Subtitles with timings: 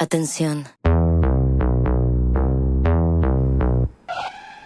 [0.00, 0.64] Atención.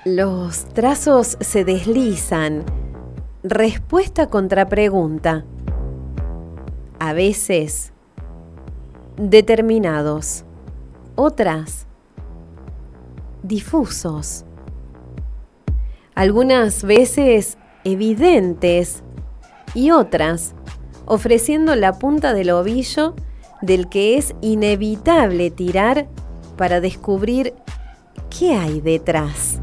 [0.06, 2.64] Los trazos se deslizan.
[3.42, 5.44] Respuesta contra pregunta.
[6.98, 7.92] A veces
[9.18, 10.46] determinados.
[11.14, 11.86] Otras
[13.42, 14.46] difusos.
[16.14, 19.02] Algunas veces evidentes
[19.74, 20.54] y otras
[21.04, 23.14] ofreciendo la punta del ovillo
[23.62, 26.08] del que es inevitable tirar
[26.56, 27.54] para descubrir
[28.36, 29.60] qué hay detrás.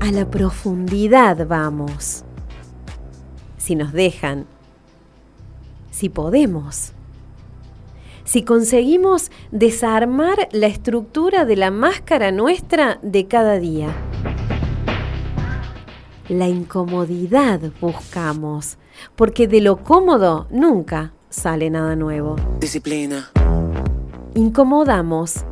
[0.00, 2.24] A la profundidad vamos.
[3.56, 4.46] Si nos dejan,
[5.90, 6.92] si podemos,
[8.24, 13.88] si conseguimos desarmar la estructura de la máscara nuestra de cada día.
[16.28, 18.76] La incomodidad buscamos,
[19.16, 22.36] porque de lo cómodo nunca sale nada nuevo.
[22.60, 23.30] Disciplina.
[24.34, 25.44] Incomodamos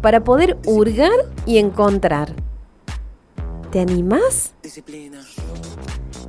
[0.00, 1.10] para poder hurgar
[1.46, 2.34] y encontrar.
[3.70, 4.54] ¿Te animás?
[4.62, 5.20] Disciplina.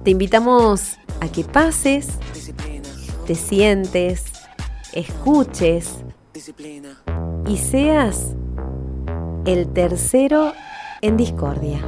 [0.03, 2.89] Te invitamos a que pases, Disciplina.
[3.25, 4.25] te sientes,
[4.93, 5.95] escuches
[6.33, 6.97] Disciplina.
[7.47, 8.35] y seas
[9.45, 10.53] el tercero
[11.01, 11.79] en discordia.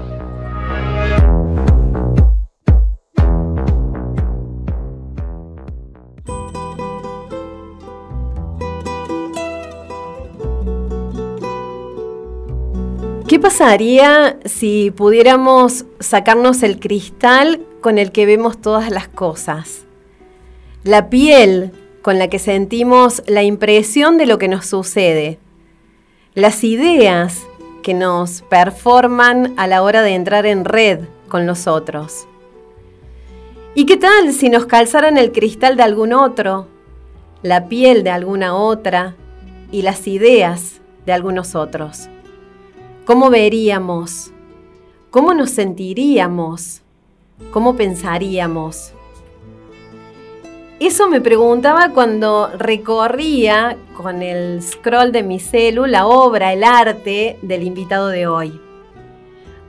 [13.27, 19.85] ¿Qué pasaría si pudiéramos sacarnos el cristal con el que vemos todas las cosas?
[20.83, 21.71] La piel
[22.01, 25.39] con la que sentimos la impresión de lo que nos sucede.
[26.33, 27.47] Las ideas
[27.81, 30.99] que nos performan a la hora de entrar en red
[31.29, 32.27] con los otros.
[33.73, 36.67] ¿Y qué tal si nos calzaran el cristal de algún otro,
[37.41, 39.15] la piel de alguna otra
[39.71, 42.09] y las ideas de algunos otros?
[43.05, 44.31] ¿Cómo veríamos?
[45.11, 46.81] ¿Cómo nos sentiríamos?
[47.51, 48.93] ¿Cómo pensaríamos?
[50.79, 57.37] Eso me preguntaba cuando recorría con el scroll de mi celu la obra, el arte
[57.41, 58.61] del invitado de hoy.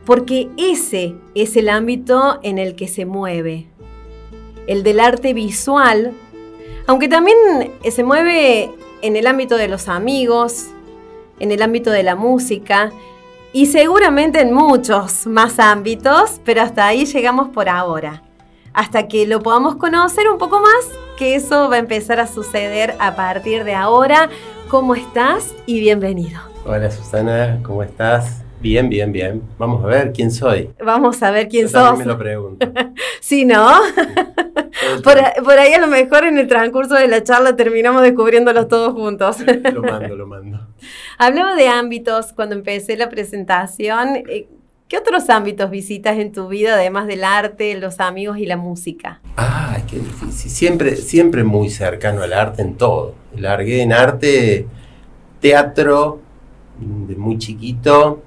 [0.06, 3.66] Porque ese es el ámbito en el que se mueve.
[4.68, 6.12] El del arte visual,
[6.86, 7.36] aunque también
[7.90, 8.70] se mueve
[9.02, 10.68] en el ámbito de los amigos,
[11.40, 12.92] en el ámbito de la música
[13.54, 18.24] y seguramente en muchos más ámbitos, pero hasta ahí llegamos por ahora.
[18.72, 22.96] Hasta que lo podamos conocer un poco más, que eso va a empezar a suceder
[22.98, 24.28] a partir de ahora.
[24.68, 25.54] ¿Cómo estás?
[25.66, 26.40] Y bienvenido.
[26.66, 28.43] Hola Susana, ¿cómo estás?
[28.64, 29.42] Bien, bien, bien.
[29.58, 30.70] Vamos a ver quién soy.
[30.82, 31.98] Vamos a ver quién Yo sos.
[31.98, 32.66] me lo pregunto.
[33.20, 33.68] Sí, ¿no?
[35.02, 38.94] Por, por ahí a lo mejor en el transcurso de la charla terminamos descubriéndolos todos
[38.94, 39.36] juntos.
[39.72, 40.66] Lo mando, lo mando.
[41.18, 44.16] Hablaba de ámbitos cuando empecé la presentación.
[44.28, 44.46] Eh,
[44.88, 49.20] ¿Qué otros ámbitos visitas en tu vida, además del arte, los amigos y la música?
[49.36, 50.50] Ah, qué difícil.
[50.50, 53.14] Siempre, siempre muy cercano al arte en todo.
[53.36, 54.66] Largué en arte,
[55.40, 56.20] teatro,
[56.78, 58.22] de muy chiquito,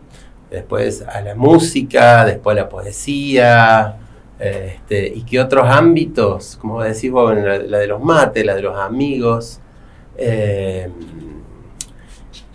[0.50, 3.98] después a la música, después a la poesía,
[4.40, 8.56] este, y qué otros ámbitos, como decís vos, bueno, la, la de los mates, la
[8.56, 9.60] de los amigos.
[10.18, 10.90] eh,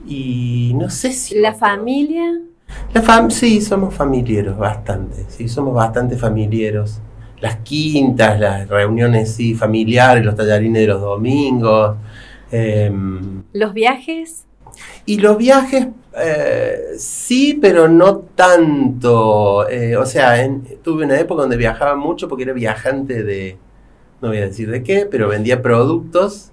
[0.06, 1.38] y no sé si...
[1.38, 2.40] ¿La familia?
[2.94, 7.00] La fam sí, somos familiares bastante, sí, somos bastante familiares.
[7.40, 11.96] Las quintas, las reuniones sí, familiares, los tallarines de los domingos.
[12.50, 14.44] em, ¿Los viajes?
[15.04, 19.68] y los viajes, eh, sí, pero no tanto.
[19.68, 23.56] Eh, o sea, en- tuve una época donde viajaba mucho porque era viajante de,
[24.20, 26.50] no voy a decir de qué, pero vendía productos.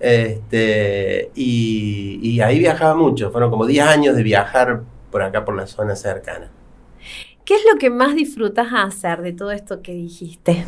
[0.00, 3.30] Este, y, y ahí viajaba mucho.
[3.30, 6.50] Fueron como 10 años de viajar por acá, por la zona cercana.
[7.44, 10.64] ¿Qué es lo que más disfrutas hacer de todo esto que dijiste?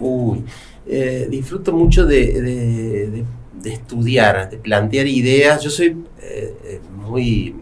[0.00, 0.44] Uy,
[0.86, 3.24] eh, disfruto mucho de, de- de-
[3.54, 5.62] de estudiar, de plantear ideas.
[5.62, 7.54] Yo soy eh, eh, muy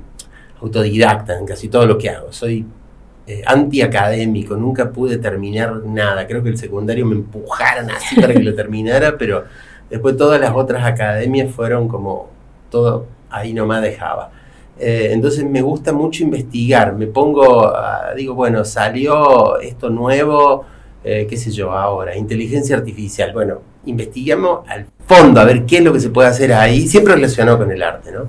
[0.60, 2.32] autodidacta en casi todo lo que hago.
[2.32, 2.66] Soy
[3.26, 6.26] eh, antiacadémico, nunca pude terminar nada.
[6.26, 9.44] Creo que el secundario me empujaron así para que lo terminara, pero
[9.88, 12.28] después todas las otras academias fueron como
[12.70, 14.32] todo ahí nomás dejaba.
[14.82, 16.94] Entonces me gusta mucho investigar.
[16.94, 20.64] Me pongo, a- digo, bueno, salió esto nuevo
[21.02, 23.32] qué sé yo, ahora, inteligencia artificial.
[23.32, 27.14] Bueno, investigamos al fondo a ver qué es lo que se puede hacer ahí, siempre
[27.14, 28.28] relacionado con el arte, ¿no?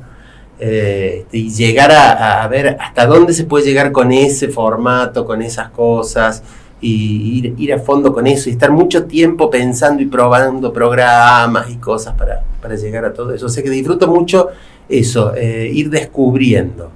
[0.60, 5.42] Eh, y llegar a, a ver hasta dónde se puede llegar con ese formato, con
[5.42, 6.44] esas cosas.
[6.82, 11.70] y ir, ir a fondo con eso y estar mucho tiempo pensando y probando programas
[11.70, 13.46] y cosas para, para llegar a todo eso.
[13.46, 14.50] O sea que disfruto mucho
[14.90, 16.92] eso, eh, ir descubriendo.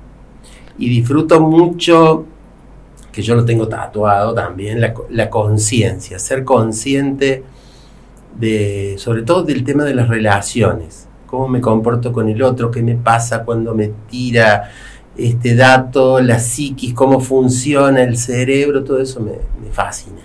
[0.78, 2.26] Y disfruto mucho,
[3.12, 7.44] que yo lo tengo tatuado también, la, la conciencia, ser consciente
[8.38, 12.82] de, sobre todo del tema de las relaciones, cómo me comporto con el otro, qué
[12.82, 14.70] me pasa cuando me tira
[15.18, 19.32] este dato, la psiquis, cómo funciona el cerebro, todo eso me,
[19.64, 20.22] me fascina.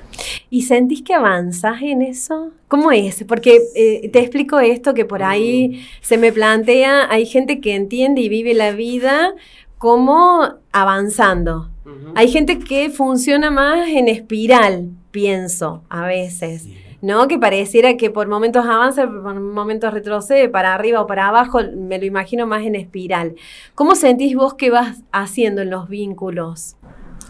[0.50, 2.50] ¿Y sentís que avanzas en eso?
[2.68, 3.24] ¿Cómo es?
[3.26, 8.20] Porque eh, te explico esto que por ahí se me plantea, hay gente que entiende
[8.20, 9.34] y vive la vida
[9.78, 11.70] como avanzando.
[12.14, 16.68] Hay gente que funciona más en espiral, pienso, a veces.
[17.02, 17.29] ¿No?
[17.29, 21.99] Que pareciera que por momentos avanza, por momentos retrocede, para arriba o para abajo, me
[21.99, 23.35] lo imagino más en espiral.
[23.75, 26.76] ¿Cómo sentís vos que vas haciendo en los vínculos?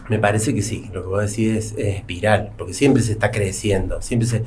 [0.09, 3.31] Me parece que sí, lo que vos decís es, es espiral, porque siempre se está
[3.31, 4.43] creciendo, siempre se...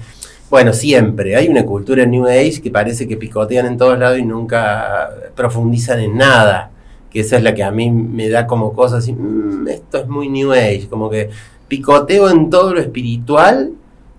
[0.50, 4.24] Bueno, siempre, hay una cultura New Age que parece que picotean en todos lados y
[4.24, 6.70] nunca profundizan en nada,
[7.10, 10.06] que esa es la que a mí me da como cosas así, "Mm, esto es
[10.06, 11.30] muy New Age, como que
[11.66, 13.72] picoteo en todo lo espiritual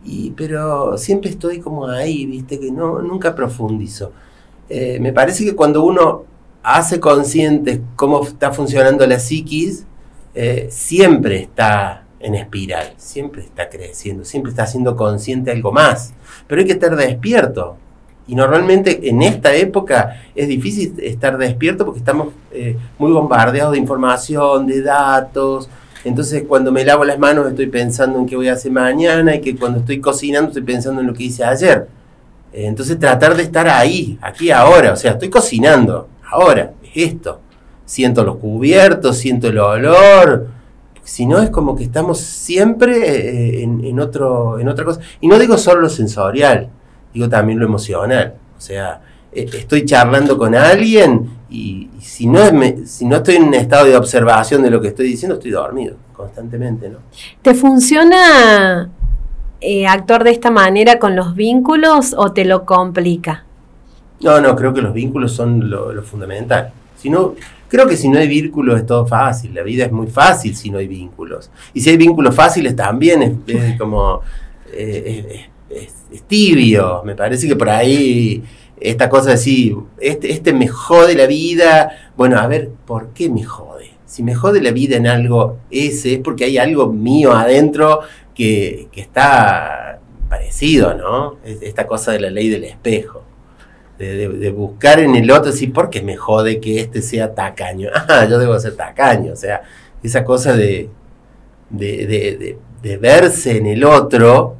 [0.06, 4.12] y, pero siempre estoy como ahí, viste, que no, nunca profundizo.
[4.69, 6.24] Eh, me parece que cuando uno
[6.63, 9.86] hace consciente cómo está funcionando la psiquis,
[10.34, 16.13] eh, siempre está en espiral, siempre está creciendo, siempre está siendo consciente algo más.
[16.48, 17.78] Pero hay que estar despierto.
[18.28, 23.78] Y normalmente en esta época es difícil estar despierto porque estamos eh, muy bombardeados de
[23.78, 25.69] información, de datos,
[26.06, 29.42] entonces, cuando me lavo las manos, estoy pensando en qué voy a hacer mañana y
[29.42, 31.88] que cuando estoy cocinando, estoy pensando en lo que hice ayer.
[32.54, 34.94] Eh, Entonces, tratar de estar ahí, aquí, ahora.
[34.94, 37.42] O sea, estoy cocinando, ahora, es esto.
[37.86, 40.48] Siento los cubiertos, siento el olor.
[41.04, 45.02] Si no, es como que estamos siempre eh, en, en otro, en otra cosa.
[45.22, 46.69] Y no digo solo lo sensorial,
[47.16, 48.36] digo también lo emocional.
[48.56, 49.02] O sea,
[49.35, 53.43] eh, estoy charlando con alguien y, y si, no es me- si no estoy en
[53.43, 56.97] un estado de observación de lo que estoy diciendo, estoy dormido constantemente, ¿no?
[57.41, 58.89] ¿Te funciona
[59.61, 63.43] eh, actuar de esta manera con los vínculos o te lo complica?
[64.21, 66.71] No, no, creo que los vínculos son lo, lo fundamental.
[66.97, 67.35] Si no,
[67.67, 69.53] creo que si no hay vínculos es todo fácil.
[69.53, 71.51] La vida es muy fácil si no hay vínculos.
[71.73, 74.21] Y si hay vínculos fáciles también es, es como
[74.71, 77.01] eh, es, es- es tibio.
[77.03, 78.41] Me parece que por ahí
[78.80, 82.12] esta cosa de decir, este, este me jode la vida.
[82.18, 83.92] Bueno, a ver, ¿por qué me jode?
[84.06, 88.01] Si me jode la vida en algo ese, es porque hay algo mío adentro
[88.33, 90.00] que, que está
[90.30, 91.38] parecido, ¿no?
[91.45, 93.24] Es- Esta cosa de la ley del espejo
[93.98, 97.89] de, de- buscar en el otro, decir, ¿por qué me jode que este sea tacaño?
[98.10, 99.62] Ah, yo debo ser tacaño, o sea,
[100.04, 100.89] esa cosa de-
[101.69, 104.57] de- de verse en el otro,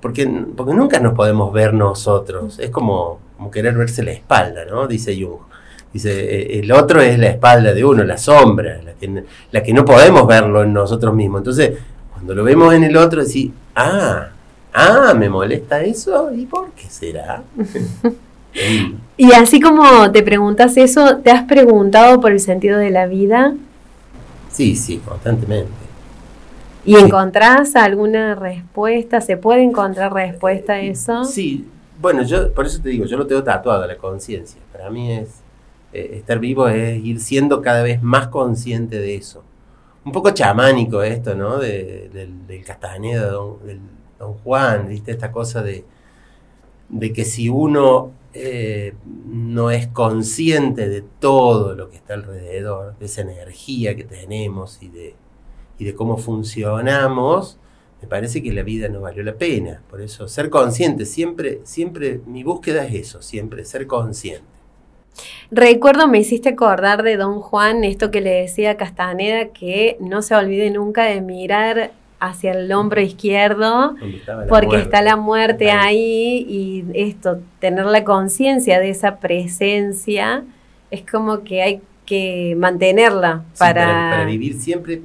[0.00, 4.86] porque, porque nunca nos podemos ver nosotros, es como, como querer verse la espalda, ¿no?
[4.86, 5.40] Dice Jung.
[5.92, 9.72] Dice, eh, el otro es la espalda de uno, la sombra, la que, la que
[9.72, 11.40] no podemos verlo en nosotros mismos.
[11.40, 11.78] Entonces,
[12.12, 14.28] cuando lo vemos en el otro, decir, ah,
[14.74, 17.42] ah, me molesta eso, ¿y por qué será?
[17.54, 18.94] Mm.
[19.18, 23.54] Y así como te preguntas eso, ¿te has preguntado por el sentido de la vida
[24.50, 25.70] Sí, sí, constantemente.
[26.84, 27.00] Y Sí.
[27.04, 29.20] encontrás alguna respuesta?
[29.20, 31.24] ¿Se puede encontrar respuesta a eso?
[31.24, 31.66] Sí,
[32.00, 34.60] bueno, yo por eso te digo, yo lo tengo tatuado, la conciencia.
[34.72, 35.28] Para mí es,
[35.92, 39.42] eh, estar vivo es ir siendo cada vez más consciente de eso.
[40.04, 41.58] Un poco chamánico esto, ¿no?
[41.58, 43.80] De- del, del Castaneda, don, del
[44.18, 45.10] Don Juan, ¿viste?
[45.10, 45.84] Esta cosa de,
[46.88, 48.94] de que si uno eh,
[49.26, 54.88] no es consciente de todo lo que está alrededor, de esa energía que tenemos y
[54.88, 55.14] de,
[55.78, 57.58] y de cómo funcionamos,
[58.02, 59.80] me parece que la vida no valió la pena.
[59.90, 64.44] Por eso, ser consciente, siempre, siempre, mi búsqueda es eso, siempre, ser consciente.
[65.50, 70.22] Recuerdo, me hiciste acordar de Don Juan, esto que le decía a Castaneda, que no
[70.22, 73.94] se olvide nunca de mirar hacia el hombro izquierdo,
[74.48, 74.82] porque muerte.
[74.82, 76.44] está la muerte Ahí.
[76.48, 80.44] y esto, tener la conciencia de esa presencia,
[80.90, 83.84] es como que hay que mantenerla Sí, para...
[84.10, 85.02] para vivir siempre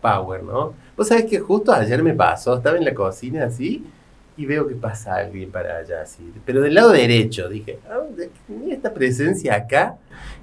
[0.00, 0.74] power, ¿no?
[0.96, 3.84] Vos sabés que justo ayer me pasó, estaba en la cocina así
[4.36, 7.98] y veo que pasa alguien para allá así, pero del lado derecho, dije, ah,
[8.48, 9.96] mira esta presencia acá,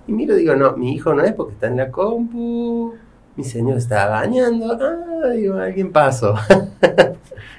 [0.07, 2.93] y miro, digo, no, mi hijo no es porque está en la compu,
[3.37, 6.35] mi señor está bañando, ah, digo, alguien pasó.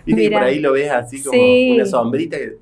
[0.04, 0.38] Viste que Mira.
[0.38, 1.72] por ahí lo ves así como Sí.
[1.74, 2.58] una sombrita que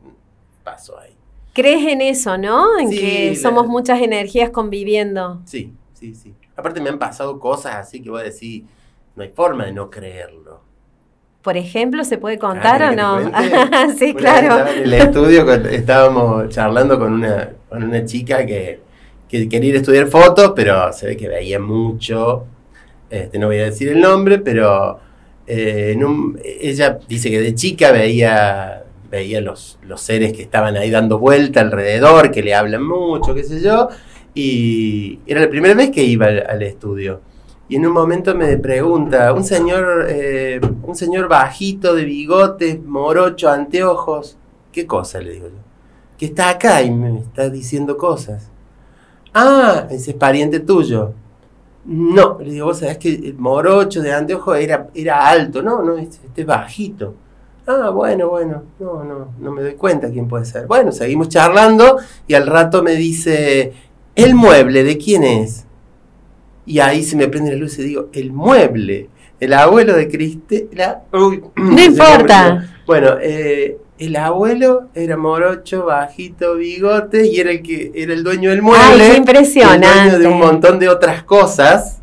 [0.62, 1.12] pasó ahí.
[1.53, 2.79] ¿Crees en eso, no?
[2.79, 5.41] En Sí, que la- somos muchas energías conviviendo.
[5.45, 6.33] Sí, sí, sí.
[6.57, 8.64] Aparte me han pasado cosas así que voy a decir,
[9.16, 10.61] no hay forma de no creerlo.
[11.42, 13.92] por ejemplo, ¿se puede contar Ah, o ¿querés no?
[13.99, 14.68] sí, Una claro.
[14.71, 18.80] En el estudio estábamos charlando con una, con una chica que,
[19.28, 22.44] que quería ir a estudiar fotos, pero se ve que veía mucho.
[23.11, 24.99] Este, no voy a decir el nombre, pero
[25.47, 30.76] eh, en un- ella dice que de chica veía, veía los, los seres que estaban
[30.78, 33.88] ahí dando vuelta alrededor, que le hablan mucho, qué sé yo.
[34.33, 37.21] Y era la primera vez que iba al, al estudio.
[37.68, 43.49] Y en un momento me pregunta, un señor, eh, un señor bajito de bigote, morocho,
[43.49, 44.37] anteojos,
[44.71, 45.21] ¿qué cosa?
[45.21, 45.62] Le digo yo.
[46.18, 48.50] Que está acá y me está diciendo cosas.
[49.33, 51.12] Ah, ese es pariente tuyo.
[51.87, 55.62] No, le digo, vos sabés que el morocho de anteojos era, era alto.
[55.62, 57.14] No, no, este, este es bajito.
[57.66, 60.66] Ah, bueno, bueno, no, no, no me doy cuenta quién puede ser.
[60.66, 63.73] Bueno, seguimos charlando y al rato me dice,
[64.14, 65.66] ¿el mueble de quién es?
[66.66, 69.09] Y ahí se me prende la luz y digo, el mueble,
[69.40, 71.02] el abuelo de Cristela.
[71.12, 72.68] Uy, No importa.
[72.87, 78.50] Bueno, eh, el abuelo era morocho, bajito, bigote y era el que era el dueño
[78.50, 78.85] del mueble.
[78.85, 79.87] Ay, y El impresionante.
[79.88, 82.00] dueño de un montón de otras cosas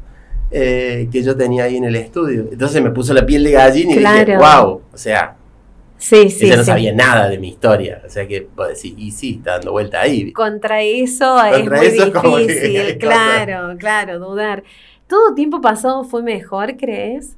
[0.52, 2.48] eh, que yo tenía ahí en el estudio.
[2.52, 5.36] Entonces me puso la piel de gallina y dije, wow, o sea,
[6.02, 6.72] Sí, sí, ella no sí.
[6.72, 8.02] sabía nada de mi historia.
[8.04, 10.34] O sea que puedo decir, y sí, está dando vuelta ahí.
[10.34, 14.64] Contra eso Contra es muy que difícil, claro, claro, dudar.
[15.08, 17.38] ¿Todo tiempo pasado fue mejor, crees?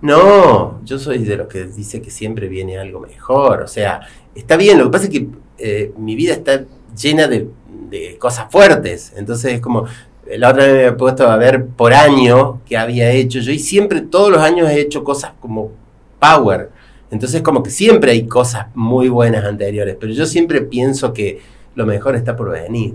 [0.00, 3.62] No, yo soy de los que dice que siempre viene algo mejor.
[3.62, 4.00] O sea,
[4.36, 5.26] está bien, lo que pasa es que
[5.58, 6.62] eh, mi vida está
[6.96, 7.48] llena de,
[7.90, 9.12] de cosas fuertes.
[9.16, 9.86] Entonces es como,
[10.24, 13.50] eh, la otra vez me he puesto a ver por año que había hecho yo
[13.50, 15.72] y siempre, todos los años he hecho cosas como
[16.20, 16.75] power.
[17.10, 21.40] Entonces como que siempre hay cosas muy buenas anteriores, pero yo siempre pienso que
[21.74, 22.94] lo mejor está por venir.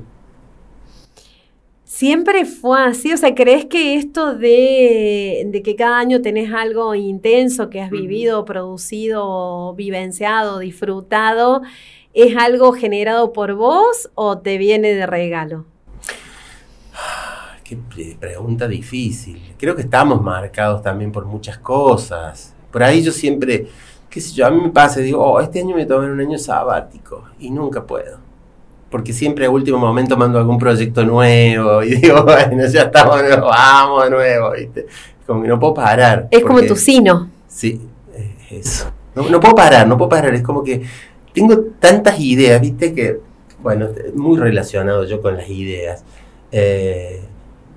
[1.84, 6.96] Siempre fue así, o sea, ¿crees que esto de, de que cada año tenés algo
[6.96, 11.62] intenso que has vivido, producido, vivenciado, disfrutado,
[12.14, 15.66] es algo generado por vos o te viene de regalo?
[17.64, 19.54] Qué pre- pregunta difícil.
[19.58, 22.54] Creo que estamos marcados también por muchas cosas.
[22.72, 23.68] Por ahí yo siempre,
[24.12, 26.38] qué sé yo, a mí me pasa, digo, oh, este año me tomé un año
[26.38, 28.18] sabático y nunca puedo.
[28.90, 33.40] Porque siempre a último momento mando algún proyecto nuevo y digo, bueno, ya estamos, nos
[33.40, 34.86] vamos de nuevo, ¿viste?
[35.26, 36.28] Como que no puedo parar.
[36.30, 37.30] Es como tu sino.
[37.48, 37.82] Sí,
[38.52, 38.92] es eso.
[39.16, 40.34] No, no puedo parar, no puedo parar.
[40.36, 40.82] Es como que
[41.34, 43.18] tengo tantas ideas, viste, que,
[43.64, 46.04] bueno, muy relacionado yo con las ideas.
[46.52, 47.22] Eh,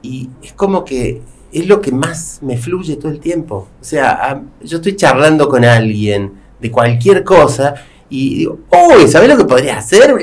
[0.02, 1.22] y es como que
[1.54, 3.68] es lo que más me fluye todo el tiempo.
[3.80, 7.74] O sea, yo estoy charlando con alguien de cualquier cosa
[8.10, 10.14] y digo, uy, ¿sabes lo que podría hacer?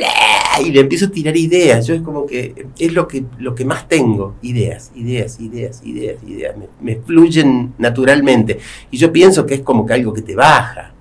[0.64, 1.88] Y le empiezo a tirar ideas.
[1.88, 4.36] Yo es como que es lo que, lo que más tengo.
[4.42, 6.56] Ideas, ideas, ideas, ideas, ideas.
[6.58, 8.60] Me, me fluyen naturalmente.
[8.92, 10.94] Y yo pienso que es como que algo que te baja.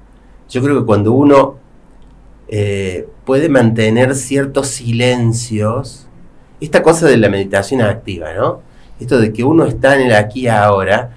[0.48, 1.56] Yo creo que cuando uno
[2.48, 6.08] eh, puede mantener ciertos silencios,
[6.60, 8.62] esta cosa de la meditación activa, ¿no?
[9.00, 11.10] Esto de que uno está en el aquí y ahora,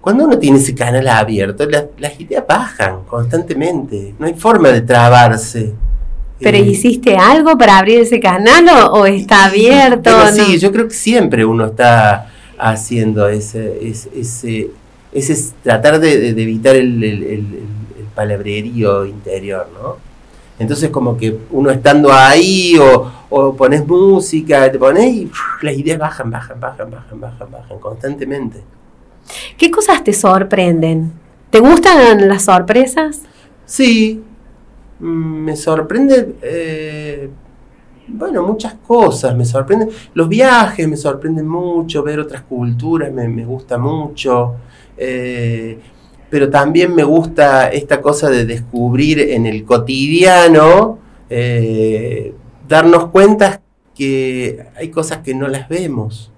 [0.00, 4.80] cuando uno tiene ese canal abierto, las, las ideas bajan constantemente, no hay forma de
[4.82, 5.72] trabarse.
[6.40, 10.00] ¿Pero Eh, hiciste algo para abrir ese canal o, o está abierto?
[10.04, 10.30] pero no?
[10.30, 14.70] sí, yo creo que siempre uno está haciendo ese, ese, ese,
[15.12, 17.58] ese es tratar de, de- de evitar el, el- el-
[17.98, 19.96] el palabrerío interior, ¿no?
[20.58, 25.30] Entonces como que uno estando ahí o, o pones música, te pones y
[25.62, 28.62] las ideas bajan, bajan, bajan, bajan, bajan, bajan constantemente.
[29.56, 31.12] ¿Qué cosas te sorprenden?
[31.50, 33.22] ¿Te gustan las sorpresas?
[33.64, 34.22] Sí,
[35.00, 37.30] mm, me sorprende, eh,
[38.08, 43.44] bueno, muchas cosas, me sorprenden, los viajes me sorprenden mucho, ver otras culturas me, me
[43.44, 44.56] gusta mucho,
[44.96, 45.78] eh,
[46.34, 50.98] pero también me gusta esta cosa de descubrir en el cotidiano,
[51.30, 52.34] eh,
[52.68, 53.60] darnos cuenta
[53.94, 56.32] que hay cosas que no las vemos.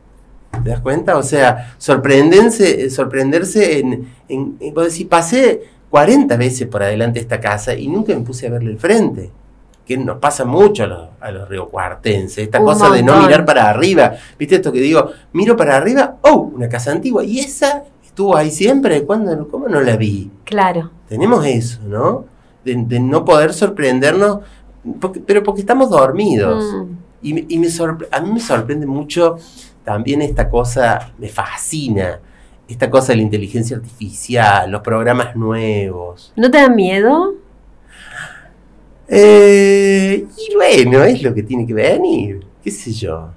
[0.62, 1.16] ¿Te das cuenta?
[1.16, 7.40] O sea, sorprenderse, sorprenderse en, en, en- vos decís, pasé 40 veces por adelante esta
[7.40, 9.30] casa y nunca me puse a verle el frente.
[9.86, 13.46] Que nos pasa mucho a los, a los riocuartenses, esta Un cosa de no mirar
[13.46, 14.12] para arriba.
[14.38, 15.10] ¿Viste esto que digo?
[15.32, 17.24] Miro para arriba, oh, una casa antigua.
[17.24, 17.82] ¿Y esa
[18.16, 19.04] estuvo ahí siempre?
[19.04, 20.30] ¿Cuándo, ¿Cómo no la vi?
[20.44, 20.90] Claro.
[21.06, 22.24] Tenemos eso, ¿no?
[22.64, 24.38] De, de no poder sorprendernos,
[24.98, 26.64] porque- pero porque estamos dormidos.
[26.64, 26.92] Mm.
[27.20, 27.66] Y, me- y me
[28.10, 29.36] a mí me sorprende mucho
[29.84, 32.18] también esta cosa, me fascina,
[32.66, 36.32] esta cosa de la inteligencia artificial, los programas nuevos.
[36.36, 37.34] ¿No te da miedo?
[39.08, 43.28] Eh, y bueno, es lo que tiene que venir, qué sé yo.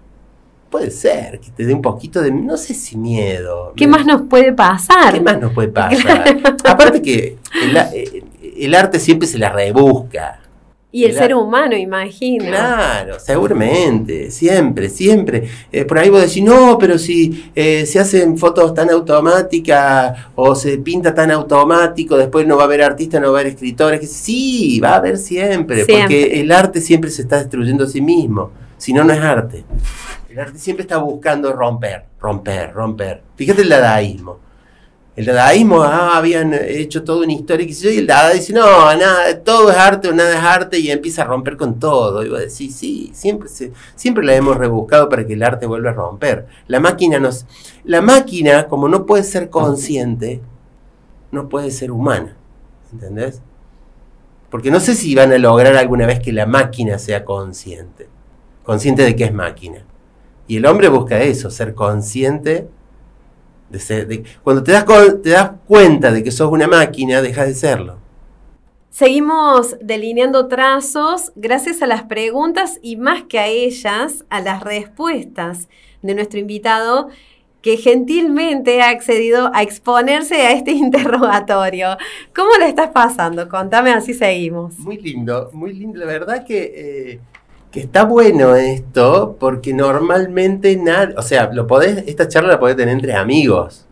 [0.70, 3.74] Puede ser que te dé un poquito de, no sé si miedo.
[3.76, 5.14] ¿Qué más nos puede pasar?
[5.14, 6.38] ¿Qué más nos puede pasar?
[6.66, 8.24] Aparte que el, eh,
[8.58, 10.40] el arte siempre se la rebusca.
[10.92, 12.46] Y el ser humano, imagino.
[12.46, 15.48] Claro, seguramente, siempre, siempre.
[15.72, 20.56] Eh, por ahí vos decís, no, pero si eh, se hacen fotos tan automáticas o
[20.56, 24.00] se pinta tan automático, después no va a haber artistas, no va a haber escritores.
[24.00, 28.02] Que sí, va a haber siempre, porque el arte siempre se está destruyendo a sí
[28.02, 28.50] mismo.
[28.78, 29.64] Si no, no es arte.
[30.30, 33.24] El arte siempre está buscando romper, romper, romper.
[33.36, 34.40] Fíjate el dadaísmo
[35.20, 38.62] el dadaísmo ah, habían hecho toda una historia y el dada dice, no,
[38.96, 42.24] nada, todo es arte o nada es arte y empieza a romper con todo.
[42.24, 43.50] Y vos decís, sí, siempre,
[43.96, 46.48] siempre la hemos rebuscado para que el arte vuelva a romper.
[46.68, 47.46] La máquina nos...
[47.84, 50.42] La máquina, como no puede ser consciente,
[51.32, 52.38] no puede ser humana.
[52.94, 53.42] ¿Entendés?
[54.50, 58.08] Porque no sé si van a lograr alguna vez que la máquina sea consciente.
[58.64, 59.84] Consciente de que es máquina.
[60.50, 62.68] Y el hombre busca eso, ser consciente
[64.44, 64.86] cuando te das,
[65.22, 67.98] te das cuenta de que sos una máquina, dejas de serlo.
[68.90, 75.70] Seguimos delineando trazos gracias a las preguntas y más que a ellas, a las respuestas
[76.02, 77.10] de nuestro invitado
[77.62, 81.98] que gentilmente ha accedido a exponerse a este interrogatorio.
[82.36, 83.48] ¿Cómo le estás pasando?
[83.48, 84.80] Contame, así seguimos.
[84.80, 86.00] Muy lindo, muy lindo.
[86.00, 87.20] La verdad que eh,
[87.72, 90.82] que está bueno esto, porque normalmente
[91.16, 93.86] o sea, lo podés, esta charla la podés tener entre amigos,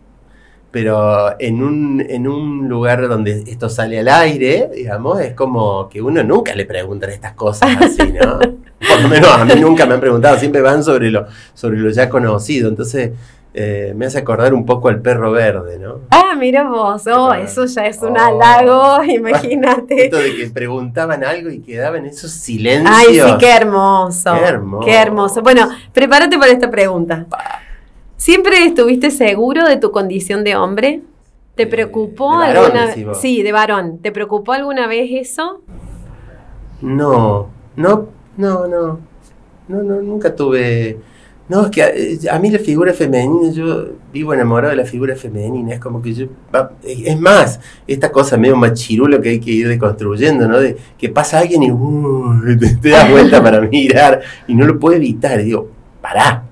[0.72, 6.02] pero en un, en un lugar donde esto sale al aire, digamos, es como que
[6.02, 8.40] uno nunca le pregunta estas cosas así, ¿no?
[8.88, 11.90] Por lo menos a mí nunca me han preguntado, siempre van sobre lo, sobre lo
[11.90, 13.12] ya conocido, entonces
[13.60, 16.02] eh, me hace acordar un poco al perro verde, ¿no?
[16.12, 18.22] Ah, mira vos, oh, eso ya es un oh.
[18.22, 20.04] halago, imagínate.
[20.06, 22.96] Esto de que preguntaban algo y quedaban esos silencios.
[22.96, 24.32] Ay, sí, qué hermoso.
[24.36, 24.86] Qué hermoso.
[24.86, 25.42] Qué hermoso.
[25.42, 27.26] Bueno, prepárate para esta pregunta.
[28.16, 31.02] ¿Siempre estuviste seguro de tu condición de hombre?
[31.56, 33.18] ¿Te preocupó alguna vez?
[33.20, 33.98] Sí, de varón.
[34.04, 35.62] ¿Te preocupó alguna vez eso?
[36.80, 39.00] No, no, no, no.
[39.68, 41.00] No, no, nunca tuve
[41.50, 45.16] no, es que eh, a, mí la figura femenina, yo vivo enamorado de la figura
[45.16, 46.26] femenina, es como que yo,
[46.84, 50.60] es más, esta cosa medio machirulo que hay que ir deconstruyendo, ¿no?
[50.60, 54.98] De que pasa alguien y uh, te, das vuelta para mirar y no lo puede
[54.98, 55.70] evitar, y digo,
[56.02, 56.44] pará.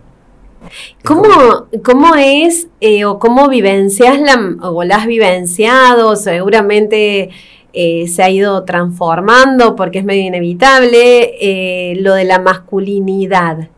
[1.03, 6.15] ¿Cómo, ¿Cómo es eh, o cómo vivencias la, o la has vivenciado?
[6.15, 7.29] Seguramente
[7.73, 13.69] eh, se ha ido transformando porque es medio inevitable lo de la masculinidad.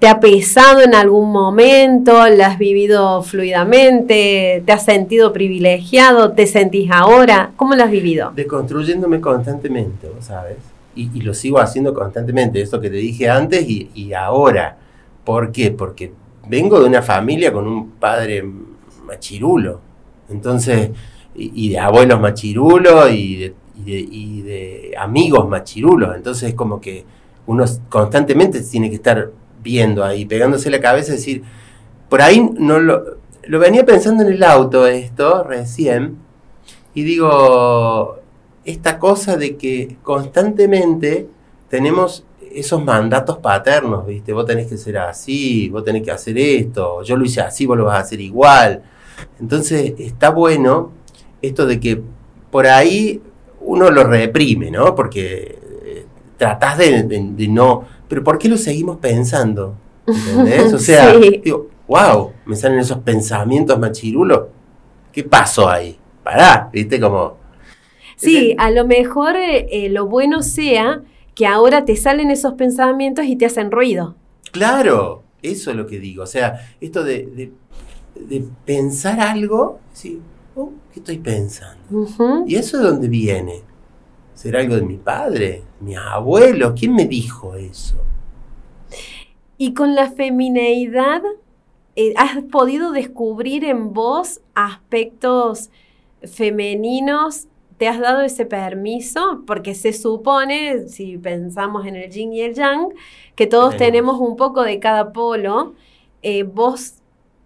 [0.00, 2.26] ¿Te ha pesado en algún momento?
[2.28, 4.62] ¿La has vivido fluidamente?
[4.64, 6.32] ¿Te has sentido privilegiado?
[6.32, 7.52] ¿Te sentís ahora?
[7.56, 8.32] ¿Cómo lo has vivido?
[8.34, 10.56] Deconstruyéndome constantemente, sabes.
[10.94, 14.78] Y, lo sigo haciendo constantemente, esto que te dije antes y, ahora.
[15.22, 15.70] ¿Por qué?
[15.70, 16.14] Porque
[16.48, 18.42] vengo de una familia con un padre
[19.04, 19.80] machirulo.
[20.30, 20.92] Entonces,
[21.34, 23.52] y, de abuelos machirulos y
[23.84, 26.16] y de amigos machirulos.
[26.16, 27.04] Entonces, es como que
[27.46, 29.30] uno constantemente tiene que estar
[29.62, 31.42] viendo ahí, pegándose la cabeza, decir,
[32.08, 36.16] por ahí no lo, lo venía pensando en el auto esto recién,
[36.94, 38.18] y digo,
[38.64, 41.28] esta cosa de que constantemente
[41.68, 44.32] tenemos esos mandatos paternos, ¿viste?
[44.32, 47.78] Vos tenés que ser así, vos tenés que hacer esto, yo lo hice así, vos
[47.78, 48.82] lo vas a hacer igual.
[49.40, 50.92] Entonces está bueno
[51.42, 52.02] esto de que
[52.50, 53.22] por ahí
[53.60, 54.94] uno lo reprime, ¿no?
[54.94, 59.76] Porque eh, tratás de no pero ¿por qué lo seguimos pensando?
[60.06, 60.74] ¿Entendés?
[60.74, 64.48] O sea, digo, wow, me salen esos pensamientos machirulos.
[65.12, 65.96] ¿Qué pasó ahí?
[66.24, 66.98] Pará, ¿viste?
[67.00, 67.36] Como...
[68.16, 71.02] Sí, a lo mejor eh, eh, lo bueno sea
[71.36, 74.16] que ahora te salen esos pensamientos y te hacen ruido.
[74.50, 76.24] Claro, eso es lo que digo.
[76.24, 77.52] O sea, esto de,
[78.64, 80.20] pensar algo, sí,
[80.56, 82.44] oh, ¿qué estoy pensando?
[82.44, 83.69] Y eso es donde viene.
[84.40, 85.64] ¿Será algo de mi padre?
[85.80, 86.74] ¿Mi abuelo?
[86.74, 87.96] ¿Quién me dijo eso?
[89.58, 91.20] Y con la femineidad,
[91.94, 95.68] eh, ¿has podido descubrir en vos aspectos
[96.22, 97.48] femeninos?
[97.76, 99.42] ¿Te has dado ese permiso?
[99.46, 102.94] Porque se supone, si pensamos en el yin y el yang,
[103.34, 105.74] que todos tenemos, un poco de cada polo.
[106.22, 106.99] Eh, ¿Vos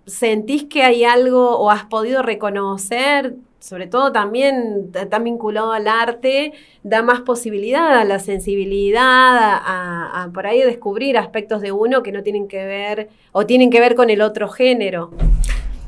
[0.07, 6.53] sentís que hay algo o has podido reconocer sobre todo también tan vinculado al arte,
[6.83, 12.23] da más posibilidad a la sensibilidad, a, por ahí descubrir aspectos de uno que no
[12.23, 15.13] tienen que ver o tienen que ver con el otro género.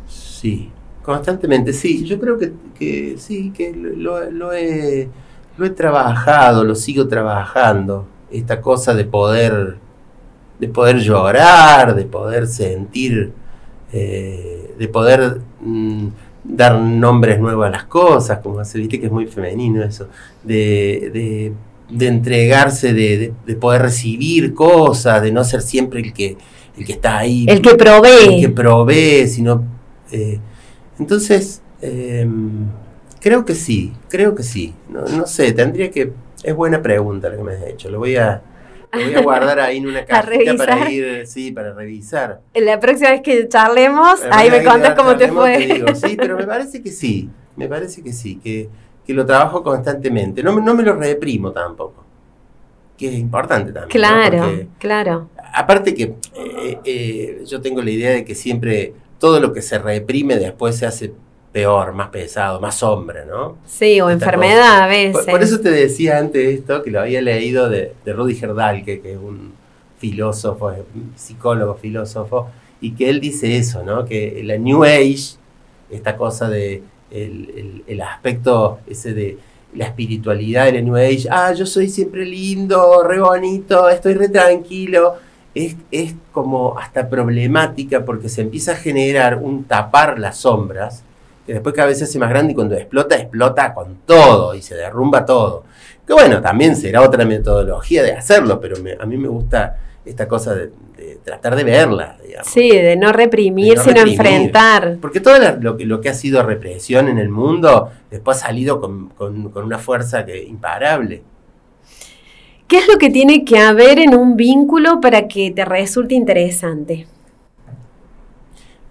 [0.09, 0.71] Sí,
[1.03, 2.03] constantemente, sí.
[2.07, 4.23] Yo creo que, sí, que lo,
[4.55, 5.11] he,
[5.59, 8.07] lo he trabajado, lo sigo trabajando.
[8.31, 9.77] Esta cosa de poder
[10.59, 13.33] de poder llorar, de poder sentir,
[14.01, 16.07] eh, de poder mm,
[16.45, 20.09] dar nombres nuevos a las cosas, como se viste que es muy femenino eso,
[20.45, 21.53] de, de,
[21.99, 26.37] de entregarse, de, de- de poder recibir cosas, de no ser siempre el que,
[26.79, 27.47] el que está ahí.
[27.49, 28.35] El que provee.
[28.35, 29.65] el que provee, sino...
[30.13, 30.39] eh,
[30.99, 32.27] entonces, eh,
[33.21, 34.73] creo que sí, creo que sí.
[34.89, 36.13] No, no sé, tendría que...
[36.43, 37.91] Es buena pregunta la que me has hecho.
[37.91, 38.41] Lo voy a,
[38.97, 42.41] lo voy a guardar ahí en una cajita para ir, sí, para revisar.
[42.55, 45.59] La próxima vez que charlemos, ahí me ya cómo te fue.
[45.59, 48.69] digo, sí, pero me parece que sí, me parece que sí, que,
[49.07, 50.43] que lo trabajo constantemente.
[50.43, 52.05] No, me- no me lo reprimo tampoco,
[52.97, 53.89] que es importante también.
[53.89, 53.91] ¿no?
[54.09, 55.31] Claro, Porque claro.
[55.55, 59.79] aparte que eh, eh, yo tengo la idea de que siempre todo lo que se
[59.79, 61.13] reprime después se hace
[61.57, 63.57] peor, más pesado, más sombra, ¿no?
[63.64, 65.12] Sí, o Esta enfermedad a veces.
[65.25, 68.85] Por, por eso te decía antes esto, que lo había leído de, de Rudy Gerdal,
[68.85, 69.55] que, que es un
[69.97, 72.49] filósofo, un psicólogo, filósofo,
[72.83, 74.05] y que él dice eso, ¿no?
[74.05, 75.38] Que la New Age,
[75.90, 79.38] esta cosa de el, el- el aspecto ese de
[79.75, 84.29] la espiritualidad de la New Age, ah, yo soy siempre lindo, re bonito, estoy re
[84.29, 85.14] tranquilo,
[85.55, 91.03] es, es como hasta problemática porque se empieza a generar un tapar las sombras,
[91.47, 94.63] que después cada vez se hace más grande y cuando explota, explota con todo y
[94.63, 95.65] se derrumba todo.
[96.07, 100.29] Que bueno, también será otra metodología de hacerlo, pero me- a mí me gusta esta
[100.29, 102.49] cosa de, de tratar de verla, digamos.
[102.49, 104.21] Sí, de no reprimir, De no sino reprimir.
[104.21, 104.97] enfrentar.
[105.01, 108.81] Porque todo lo, que- lo que ha sido represión en el mundo, después ha salido
[108.81, 111.23] con, con- con una fuerza que, imparable.
[112.69, 117.07] ¿Qué es lo que tiene que haber en un vínculo para que te resulte interesante?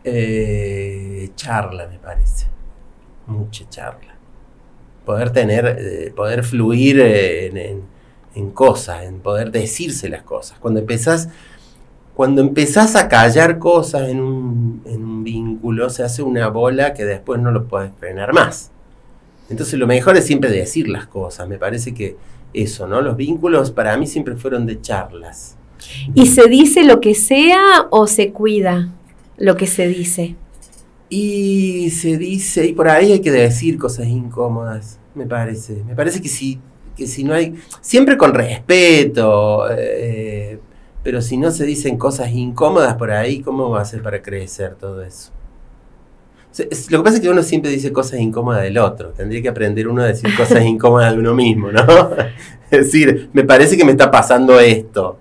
[0.08, 2.46] Eh, charla, me parece.
[3.28, 4.16] Mucha charla.
[5.04, 7.58] Poder tener, eh, poder fluir eh, en,
[8.36, 10.60] en- cosas, en poder decirse las cosas.
[10.60, 11.30] Cuando empezás,
[12.14, 17.04] cuando empezás a callar cosas en un, en un vínculo, se hace una bola que
[17.06, 18.72] después no lo puedes frenar más.
[19.50, 21.48] Entonces lo mejor es siempre decir las cosas.
[21.48, 22.16] Me parece que
[22.54, 23.02] eso, ¿no?
[23.02, 25.56] Los vínculos para mí siempre fueron de charlas.
[26.14, 28.90] ¿Y se dice lo que sea o se cuida
[29.38, 30.36] lo que se dice?
[31.10, 35.84] Y se dice, y por ahí hay que decir cosas incómodas, me parece.
[35.86, 36.60] Me parece que si,
[36.96, 40.60] que si no hay, siempre con respeto, eh,
[41.04, 44.76] pero si no se dicen cosas incómodas por ahí, ¿cómo va a ser para crecer
[44.76, 45.32] todo eso?
[46.90, 49.10] Lo que pasa es que uno siempre dice cosas incómodas del otro.
[49.10, 51.84] Tendría que aprender uno a decir cosas incómodas de uno mismo, ¿no?
[52.72, 55.20] Es decir, me parece que me está pasando esto.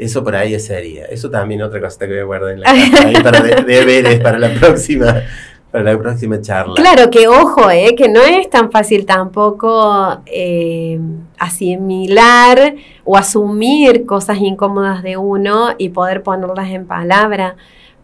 [0.00, 1.04] Eso por ahí sería.
[1.06, 4.48] Eso también otra cosa que voy a guardar en la para de- deberes para la
[4.54, 5.22] próxima,
[5.70, 6.74] para la próxima charla.
[6.74, 10.98] Claro que ojo, eh, que no es tan fácil tampoco eh,
[11.38, 17.56] asimilar o asumir cosas incómodas de uno y poder ponerlas en palabra.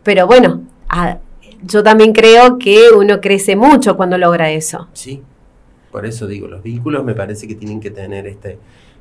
[0.03, 1.19] Pero bueno, a-
[1.63, 4.89] yo también creo que uno crece mucho cuando logra eso.
[4.93, 5.23] Sí,
[5.91, 8.59] por eso digo, los vínculos me parece que tienen que tener este,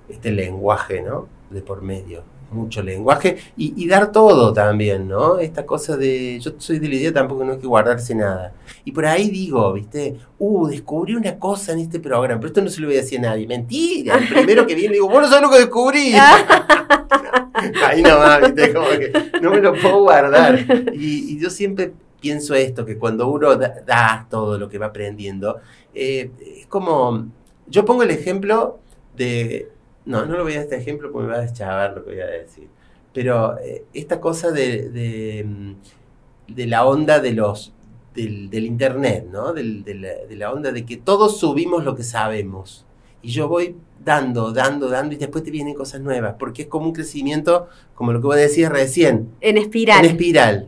[0.09, 1.27] este lenguaje, ¿no?
[1.49, 2.23] De por medio,
[2.55, 5.39] mucho lenguaje y, y dar todo también, ¿no?
[5.39, 8.53] Esta cosa de, yo soy de la idea tampoco no hay que guardarse nada.
[8.83, 10.15] Y por ahí digo, ¿viste?
[10.39, 13.19] Uh, descubrí una cosa en este programa, pero esto no se lo voy a decir
[13.19, 13.47] a nadie.
[13.47, 16.13] Mentira, el primero que viene digo, bueno, ¿sabes lo que descubrí?
[17.85, 18.73] Ahí nomás, ¿viste?
[18.73, 20.59] Como que no me lo puedo guardar.
[20.93, 24.87] Y, y yo siempre pienso esto, que cuando uno da, da todo lo que va
[24.87, 25.59] aprendiendo,
[25.93, 27.27] eh, es como,
[27.67, 28.79] yo pongo el ejemplo
[29.15, 29.69] de,
[30.05, 32.11] no, no lo voy a dar este ejemplo porque me va a deschavar lo que
[32.11, 32.67] voy a decir,
[33.13, 37.73] pero eh, esta cosa de, de, mm, de la onda de los,
[38.13, 39.53] del, del internet, ¿no?
[39.53, 42.85] Del- de, la, de la onda de que todos subimos lo que sabemos.
[43.21, 46.85] Y yo voy dando, dando, dando y después te vienen cosas nuevas, porque es como
[46.85, 50.05] un crecimiento, como lo que vos decías recién, En espiral.
[50.05, 50.67] en espiral.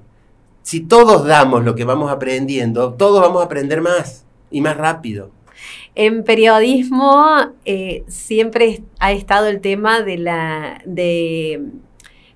[0.63, 5.30] Si todos damos lo que vamos aprendiendo, todos vamos a aprender más y más rápido.
[5.99, 7.25] En periodismo
[7.65, 11.60] eh, siempre ha estado el tema de la de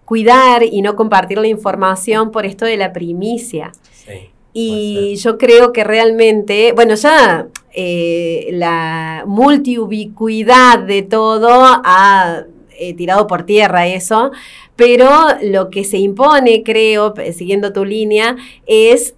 [0.03, 3.71] cuidar y no compartir la información por esto de la primicia.
[3.91, 4.31] Sí.
[4.51, 13.27] Y yo creo que realmente, bueno, ya eh, la multiubicuidad de todo ha eh, tirado
[13.27, 14.31] por tierra eso,
[14.75, 15.07] pero
[15.43, 19.13] lo que se impone, creo, siguiendo tu línea, es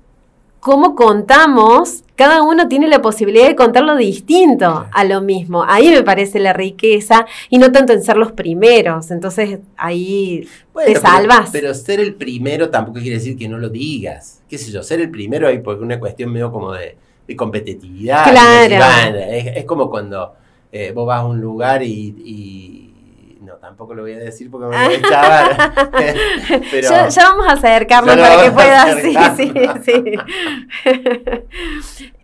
[0.60, 5.64] cómo contamos, cada uno tiene la posibilidad de contarlo distinto a lo mismo.
[5.68, 9.10] Ahí me parece la riqueza y no tanto en ser los primeros.
[9.12, 11.50] Entonces ahí Bueno, te salvas.
[11.52, 14.42] Pero, ser el primero tampoco quiere decir que no lo digas.
[14.48, 14.84] ¿Qué sé yo?
[14.84, 16.98] Ser el primero hay porque una cuestión medio como de,
[17.28, 18.30] de competitividad.
[18.30, 18.66] Claro.
[18.66, 20.34] Y decir, "Bueno, es, es como cuando
[20.72, 22.93] eh, vos vas a un lugar y,
[23.64, 25.74] tampoco lo voy a decir porque me voy a echar.
[26.72, 28.98] Pero ya, ya, vamos a acercarnos para que puedas.
[29.04, 29.52] Sí, sí,
[29.84, 30.04] sí.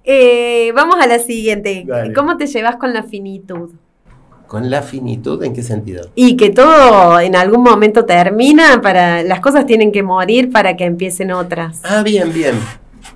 [0.04, 1.88] eh, vamos a la siguiente.
[2.14, 3.72] ¿Cómo te llevas con la finitud?
[4.48, 6.10] ¿Con la finitud en qué sentido?
[6.16, 10.86] Y que todo en algún momento termina, para las cosas tienen que morir para que
[10.86, 11.82] empiecen otras.
[11.84, 12.56] Ah, bien, bien.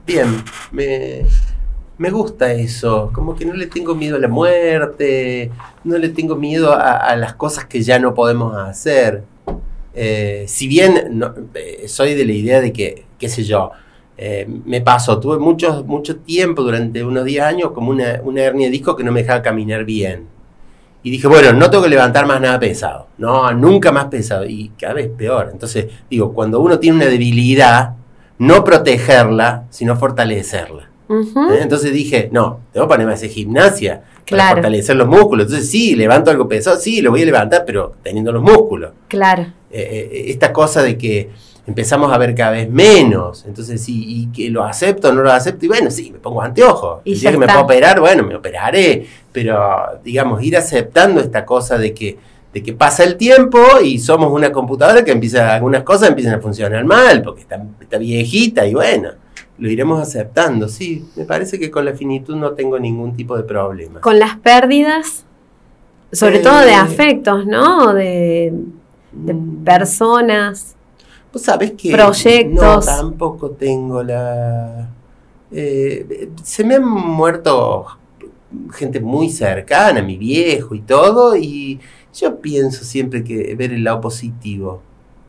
[0.05, 0.43] Bien.
[0.71, 1.25] Me,
[1.97, 5.51] me gusta eso, como que no le tengo miedo a la muerte,
[5.84, 9.23] no le tengo miedo a, las cosas que ya no podemos hacer.
[9.93, 13.71] Eh, si bien no, eh, soy de la idea de que, qué sé yo,
[14.17, 18.67] eh, me pasó, tuve mucho, mucho tiempo durante unos 10 años como una, una hernia
[18.67, 20.27] de disco que no me dejaba caminar bien.
[21.03, 24.69] Y dije, bueno, no tengo que levantar más nada pesado, no, nunca más pesado, y
[24.79, 25.49] cada vez peor.
[25.51, 27.95] Entonces, digo, cuando uno tiene una debilidad,
[28.39, 30.92] no protegerla, sino fortalecerla.
[31.13, 31.62] Uh -huh.
[31.62, 34.43] Entonces dije, no, tengo que ponerme a hacer gimnasia claro.
[34.43, 35.47] para fortalecer los músculos.
[35.47, 38.91] Entonces sí, levanto algo pesado, sí, lo voy a levantar, pero teniendo los músculos.
[39.08, 39.43] Claro.
[39.71, 41.30] Eh, eh, esta cosa de que
[41.65, 45.32] empezamos a ver cada vez menos, entonces sí, y que lo acepto o no lo
[45.32, 47.02] acepto, y bueno, sí, me pongo anteojos.
[47.06, 51.45] Y el día que me puedo operar, bueno, me operaré, pero digamos, ir aceptando esta
[51.45, 52.17] cosa de que
[52.54, 56.39] de que pasa el tiempo y somos una computadora que empieza, algunas cosas empiezan a
[56.39, 59.10] funcionar mal, porque está, está viejita y bueno,
[59.57, 61.05] lo iremos aceptando, sí.
[61.15, 64.01] Me parece que con la finitud no tengo ningún tipo de problema.
[64.01, 65.25] Con las pérdidas,
[66.11, 67.93] sobre eh, todo de afectos, ¿no?
[67.93, 68.53] De,
[69.11, 70.75] de personas.
[71.31, 72.63] Pues sabes que proyectos.
[72.63, 74.89] no tampoco tengo la.
[75.51, 77.85] Eh, se me han muerto
[78.71, 81.79] gente muy cercana, mi viejo y todo, y
[82.13, 84.81] yo pienso siempre que ver el lado positivo.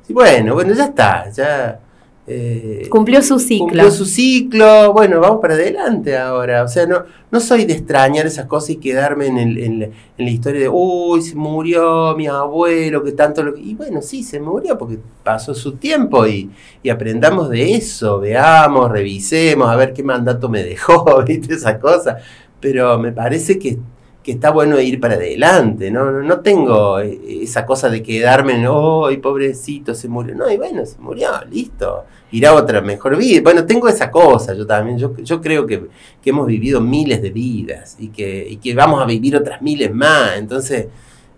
[0.07, 1.81] Sí, bueno, bueno, ya está, ya
[2.27, 3.67] eh, cumplió su ciclo.
[3.67, 6.63] Cumplió su ciclo, bueno, vamos para adelante ahora.
[6.63, 9.87] O sea, no, no soy de extrañar esas cosas y quedarme en, el, en, la,
[9.87, 13.57] en la historia de, uy, se murió mi abuelo, que tanto lo...
[13.57, 16.51] Y bueno, sí, se murió porque pasó su tiempo y,
[16.83, 22.17] y aprendamos de eso, veamos, revisemos, a ver qué mandato me dejó, viste, esa cosa.
[22.59, 23.79] Pero me parece que
[24.25, 26.11] que está bueno ir para adelante, ¿no?
[26.11, 30.35] No, no tengo esa cosa de quedarme en, ¡ay, pobrecito, se murió!
[30.35, 33.43] No, y bueno, se murió, listo, irá a otra mejor vida.
[33.43, 35.89] Bueno, tengo esa cosa, yo también, yo, yo creo que,
[36.23, 39.93] que hemos vivido miles de vidas y que, y que vamos a vivir otras miles
[39.93, 40.87] más, entonces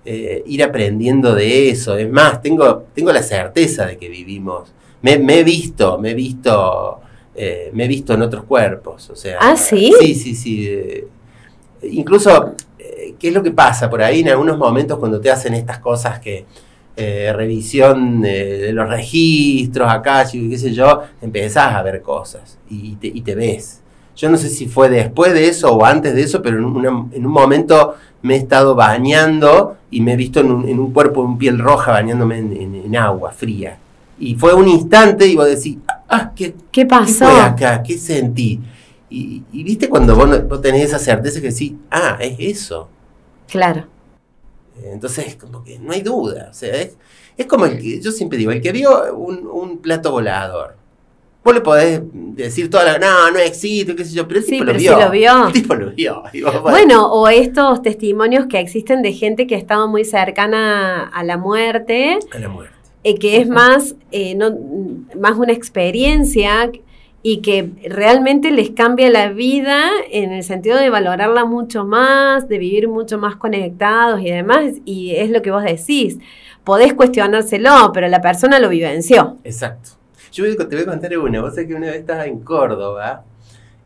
[0.04, 4.72] eh, ir aprendiendo de eso, es más, tengo, tengo la certeza de que vivimos,
[5.02, 7.00] me, me he visto, me he visto...
[7.38, 9.36] Eh, me he visto en otros cuerpos, o sea...
[9.38, 9.92] ¿Ah, sí?
[10.00, 10.68] Sí, sí, sí.
[10.68, 11.06] Eh,
[11.82, 12.54] incluso
[13.18, 16.20] ¿qué es lo que pasa por ahí en algunos momentos cuando te hacen estas cosas
[16.20, 16.44] que
[16.98, 22.94] eh, revisión de, de, los registros acá, qué sé yo, empezás a ver cosas y
[22.94, 23.82] te, y te, ves.
[24.16, 26.88] Yo no sé si fue después de eso o antes de eso, pero en, una,
[27.12, 30.90] en un momento me he estado bañando y me he visto en un, en un
[30.90, 33.76] cuerpo, en piel roja, bañándome en, agua fría.
[34.18, 35.76] Y fue un instante y vos decís,
[36.08, 37.26] ah, ¿qué, ¿Qué pasó?
[37.26, 37.82] ¿Qué fue acá?
[37.82, 38.58] ¿Qué sentí?
[39.08, 42.88] Y, y, viste cuando vos, vos tenés esa certeza que decís, ah, es eso.
[43.48, 43.86] Claro.
[44.82, 46.48] Entonces, como que no hay duda.
[46.50, 46.96] O sea, es,
[47.36, 50.76] es como el que, yo siempre digo, el que vio un, un, plato volador.
[51.44, 54.52] Vos le podés decir toda la, no, no existe, qué sé yo, pero el sí,
[54.52, 54.94] tipo pero lo vio.
[54.96, 55.46] Sí lo vio.
[55.46, 56.22] El tipo lo vio.
[56.44, 61.22] Vos, bueno, o estos testimonios que existen de gente que ha estado muy cercana a
[61.22, 62.18] la muerte.
[62.32, 62.74] A la muerte.
[63.04, 64.52] Eh, que es más, eh, no,
[65.16, 66.72] más una experiencia
[67.28, 72.56] y que realmente les cambia la vida en el sentido de valorarla mucho más, de
[72.56, 76.20] vivir mucho más conectados y demás, y es lo que vos decís.
[76.62, 79.38] Podés cuestionárselo, pero la persona lo vivenció.
[79.42, 79.90] Exacto.
[80.30, 81.40] Yo te voy a contar una.
[81.40, 83.24] Vos sabés que una vez estaba en Córdoba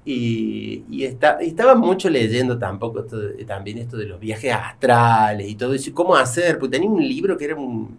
[0.04, 5.72] y, estaba mucho leyendo tampoco esto de, también esto de los viajes astrales y todo
[5.72, 7.96] eso, y cómo hacer, porque tenía un libro que era un,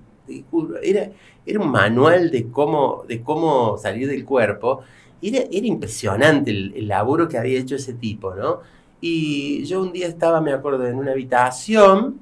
[0.84, 1.10] era,
[1.48, 4.84] era un manual de cómo, de cómo salir del cuerpo
[5.22, 8.60] era, era impresionante el, el, laburo que había hecho ese tipo, ¿no?
[9.02, 12.20] Y yo un día estaba, me acuerdo, en una habitación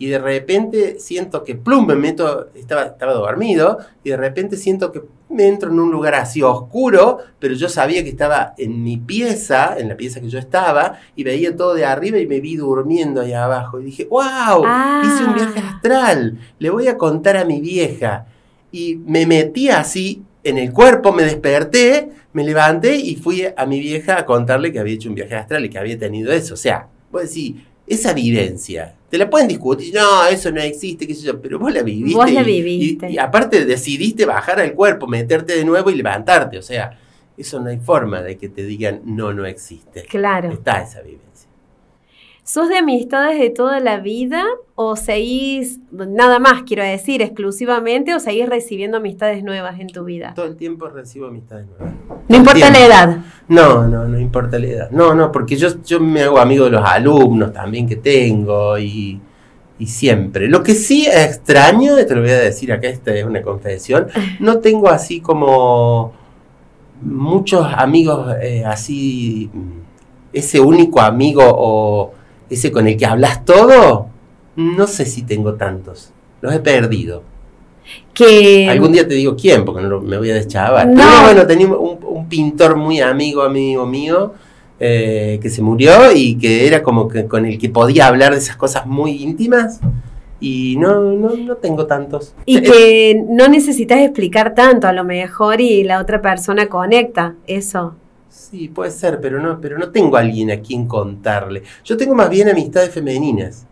[0.00, 4.90] y de repente siento que, plum, me meto, estaba, estaba dormido, y de repente siento
[4.92, 8.96] que me entro en un lugar así oscuro, pero yo sabía que estaba en mi
[8.96, 12.56] pieza, en la pieza que yo estaba, y veía todo de arriba y me vi
[12.56, 13.78] durmiendo ahí abajo.
[13.78, 15.02] Y dije, wow, ah.
[15.04, 18.24] hice un viaje astral, le voy a contar a mi vieja.
[18.72, 23.80] Y me metí así en el cuerpo, me desperté, me levanté y fui a mi
[23.80, 26.54] vieja a contarle que había hecho un viaje astral y que había tenido eso.
[26.54, 31.14] O sea, vos decís, esa vivencia, te la pueden discutir, no, eso no existe, qué
[31.14, 32.16] sé yo, pero vos la viviste.
[32.16, 33.10] Vos la y, viviste.
[33.10, 36.56] Y, y, aparte decidiste bajar al cuerpo, meterte de nuevo y levantarte.
[36.58, 36.98] O sea,
[37.36, 40.02] eso no hay forma de que te digan, no, no existe.
[40.02, 40.52] Claro.
[40.52, 41.29] Está esa vivencia.
[42.52, 48.18] ¿Sos de amistades de toda la vida o seguís, nada más quiero decir, exclusivamente o
[48.18, 50.34] seguís recibiendo amistades nuevas en tu vida?
[50.34, 51.94] Todo el tiempo recibo amistades nuevas.
[52.28, 53.18] No importa la edad.
[53.46, 54.90] No, no, no importa la edad.
[54.90, 59.20] No, no, porque yo, yo me hago amigo de los alumnos también que tengo y,
[59.78, 60.48] y siempre.
[60.48, 64.08] Lo que sí extraño, te lo voy a decir acá, esta es una confesión,
[64.40, 66.14] no tengo así como
[67.00, 69.48] muchos amigos eh, así,
[70.32, 72.18] ese único amigo o
[72.50, 74.08] ese con el que hablas todo,
[74.56, 76.12] no sé si tengo tantos.
[76.40, 77.22] Los he perdido.
[78.12, 78.68] Que...
[78.68, 80.86] Algún día te digo quién, porque no me voy a deschavar.
[80.86, 80.96] No.
[80.96, 84.34] Pero bueno, tenía un, un pintor muy amigo, amigo mío,
[84.78, 88.38] eh, que se murió y que era como que con el que podía hablar de
[88.38, 89.80] esas cosas muy íntimas.
[90.42, 92.34] Y no, no, no tengo tantos.
[92.46, 97.94] Y que no necesitas explicar tanto a lo mejor y la otra persona conecta eso.
[98.30, 101.64] Sí, puede ser, pero no, pero no tengo a alguien a quien contarle.
[101.84, 103.66] Yo tengo más bien amistades femeninas.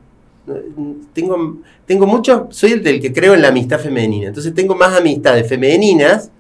[1.13, 4.29] Tengo, tengo mucho, soy el del que creo en la amistad femenina.
[4.29, 6.33] Entonces tengo más amistades femeninas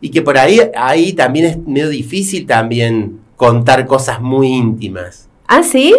[0.00, 5.28] y que por ahí, ahí también es medio difícil también contar cosas muy íntimas.
[5.46, 5.94] ¿Ah, sí?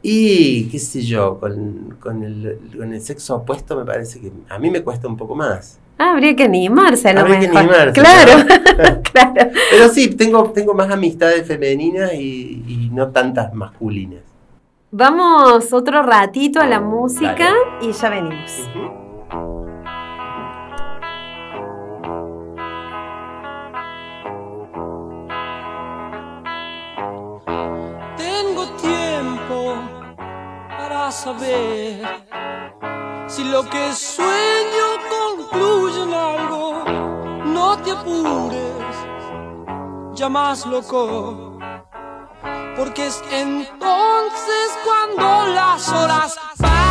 [0.00, 4.58] Y qué sé yo, con, con el, con el sexo opuesto me parece que a
[4.58, 5.78] mí me cuesta un poco más.
[5.98, 8.32] Ah, habría que animarse a lo Habría que animarse, claro,
[9.12, 9.50] claro.
[9.70, 14.20] Pero sí, tengo, tengo más amistades femeninas y, y no tantas masculinas.
[14.94, 17.50] Vamos otro ratito a la música
[17.80, 18.68] y ya venimos.
[28.18, 29.74] Tengo tiempo
[30.68, 32.02] para saber
[33.28, 35.11] si lo que sueño
[36.14, 36.84] algo.
[37.44, 38.96] No te apures,
[40.14, 41.58] ya más loco,
[42.76, 46.81] porque es entonces cuando las horas bajan.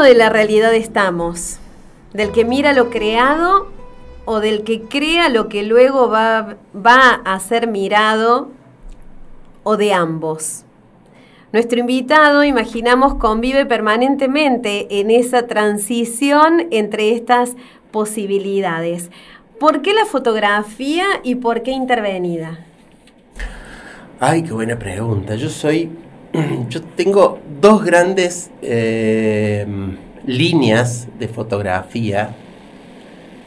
[0.00, 1.58] De la realidad estamos?
[2.12, 3.70] ¿Del que mira lo creado
[4.24, 8.50] o del que crea lo que luego va, va a ser mirado
[9.62, 10.64] o de ambos?
[11.52, 17.56] Nuestro invitado, imaginamos, convive permanentemente en esa transición entre estas
[17.90, 19.10] posibilidades.
[19.58, 22.64] ¿Por qué la fotografía y por qué intervenida?
[24.20, 25.34] Ay, qué buena pregunta.
[25.34, 25.90] Yo soy.
[26.68, 29.66] Yo tengo dos grandes eh,
[30.26, 32.30] líneas de fotografía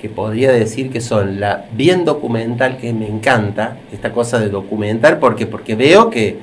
[0.02, 5.20] que podría decir que son la bien documental, que me encanta, esta cosa de documentar,
[5.20, 6.40] porque, porque veo que,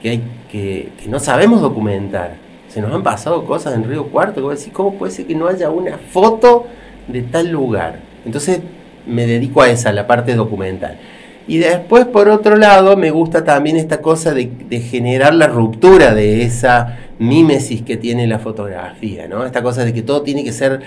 [0.00, 2.36] que, hay, que, no sabemos documentar.
[2.68, 5.48] Se nos han pasado cosas en Río Cuarto, que decir, ¿cómo puede ser que no
[5.48, 6.64] haya una foto
[7.06, 8.00] de tal lugar?
[8.24, 8.60] Entonces
[9.06, 10.98] me dedico a esa, la parte documental.
[11.46, 14.48] Y después, por otro lado, me gusta también esta cosa de,
[14.80, 19.44] generar la ruptura de esa mímesis que tiene la fotografía, ¿no?
[19.44, 20.80] Esta cosa de que todo tiene que ser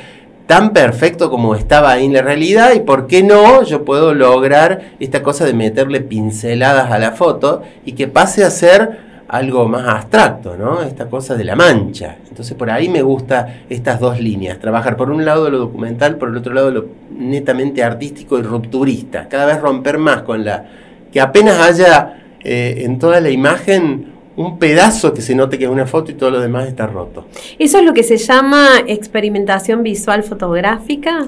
[0.47, 4.93] tan perfecto como estaba ahí en la realidad y por qué no yo puedo lograr
[4.99, 9.87] esta cosa de meterle pinceladas a la foto y que pase a ser algo más
[9.87, 10.81] abstracto, ¿no?
[10.81, 12.17] Esta cosa de la mancha.
[12.29, 16.29] Entonces por ahí me gusta estas dos líneas, trabajar por un lado lo documental, por
[16.29, 20.65] el otro lado lo netamente artístico y rupturista, cada vez romper más con la...
[21.11, 25.69] que apenas haya eh, en toda la imagen un pedazo que se note que es
[25.69, 27.25] una foto y todo lo demás está roto.
[27.57, 31.27] ¿Eso es lo que se llama experimentación visual fotográfica?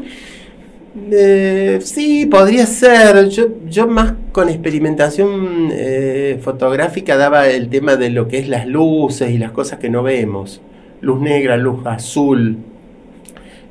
[1.11, 3.29] Eh, sí, podría ser.
[3.29, 8.67] Yo, yo más con experimentación eh, fotográfica daba el tema de lo que es las
[8.67, 10.61] luces y las cosas que no vemos.
[11.01, 12.57] Luz negra, luz azul,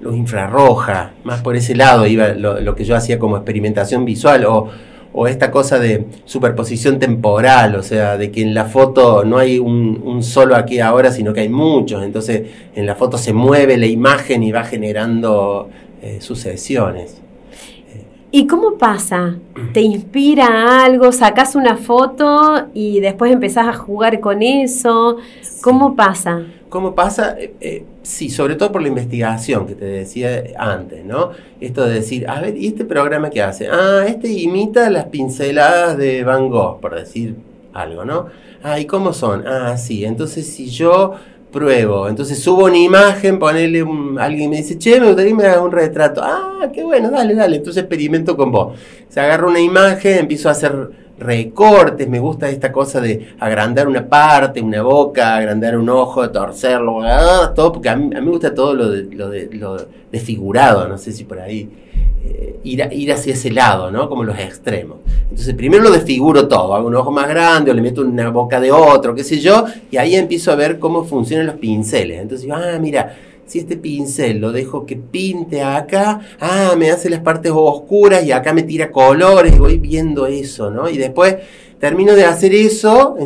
[0.00, 1.12] luz infrarroja.
[1.24, 4.44] Más por ese lado iba lo, lo que yo hacía como experimentación visual.
[4.46, 4.68] O,
[5.12, 9.58] o esta cosa de superposición temporal, o sea, de que en la foto no hay
[9.58, 12.42] un, un, solo aquí ahora, sino que hay muchos, entonces
[12.74, 15.70] en la foto se mueve la imagen y va generando
[16.02, 17.20] eh, sucesiones.
[18.30, 19.36] ¿Y cómo pasa?
[19.72, 21.12] ¿Te inspira algo?
[21.12, 25.16] ¿Sacas una foto y después empezás a jugar con eso?
[25.62, 26.42] ¿Cómo pasa?
[26.68, 27.36] ¿Cómo pasa?
[27.38, 31.30] Eh, eh, sí, sobre todo por la investigación que te decía antes, ¿no?
[31.58, 33.68] Esto de decir, a ver, ¿y este programa qué hace?
[33.68, 37.34] Ah, este imita las pinceladas de Van Gogh, por decir
[37.72, 38.26] algo, ¿no?
[38.62, 39.46] Ah, ¿y cómo son?
[39.46, 41.14] Ah, sí, entonces si yo
[41.52, 45.46] pruebo, entonces subo una imagen, ponerle un, alguien me dice, che, me gustaría que me
[45.46, 46.20] haga un retrato.
[46.22, 48.78] Ah, qué bueno, dale, dale, entonces experimento con vos.
[49.08, 54.08] Se agarra una imagen, empiezo a hacer recortes, me gusta esta cosa de agrandar una
[54.08, 58.30] parte, una boca, agrandar un ojo, torcerlo, ah, todo, porque a mí, a mí, me
[58.30, 59.76] gusta todo lo, de, lo, de, lo
[60.12, 61.68] desfigurado, no sé si por ahí
[62.24, 64.08] eh, ir, ir hacia ese lado, ¿no?
[64.08, 64.98] Como los extremos.
[65.30, 68.60] Entonces primero lo desfiguro todo, hago un ojo más grande o le meto una boca
[68.60, 72.20] de otro, qué sé yo, y ahí empiezo a ver cómo funcionan los pinceles.
[72.20, 73.16] Entonces digo, ah, mira,
[73.46, 78.32] si este pincel lo dejo que pinte acá, ah, me hace las partes oscuras y
[78.32, 80.88] acá me tira colores, y voy viendo eso, ¿no?
[80.88, 81.36] Y después
[81.78, 83.16] termino de hacer eso,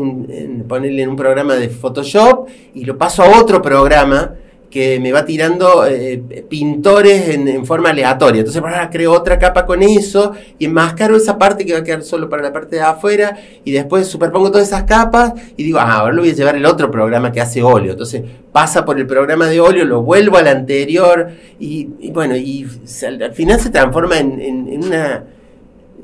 [0.69, 4.35] ponerle en un programa de Photoshop y lo paso a otro programa
[4.73, 6.17] que me va tirando eh,
[6.49, 8.41] pintores en, forma aleatoria.
[8.41, 12.03] Entonces, ahora creo otra capa con eso y enmascaro esa parte que va a quedar
[12.03, 15.99] solo para la parte de afuera y después superpongo todas esas capas y digo, ah,
[15.99, 17.93] ahora lo voy a llevar el otro programa que hace óleo.
[17.93, 21.29] Entonces, pasa por el programa de óleo, lo vuelvo al anterior
[21.61, 22.67] y, y bueno, y
[23.07, 25.25] al, al, final se transforma en, en una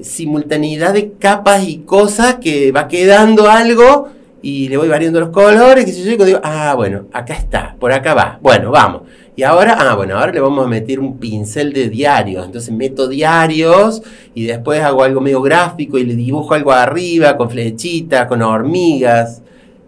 [0.03, 4.11] simultaneidad de capas y cosas que va quedando algo
[4.41, 7.93] y le voy variando los colores, que si yo digo, ah, bueno, acá está, por
[7.93, 9.03] acá va, bueno, vamos.
[9.34, 12.45] Y ahora, ah, bueno, ahora le vamos a meter un pincel de diarios.
[12.45, 14.03] Entonces meto diarios
[14.34, 19.43] y después hago algo medio gráfico y le dibujo algo arriba con flechitas, con hormigas.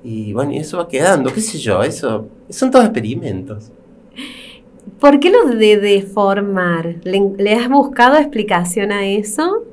[0.05, 3.73] Y bueno, y eso va quedando, qué sé yo, eso son todos experimentos.
[5.01, 6.97] ¿Por qué lo de deformar?
[7.03, 9.65] ¿Le, ¿Le has buscado explicación a eso?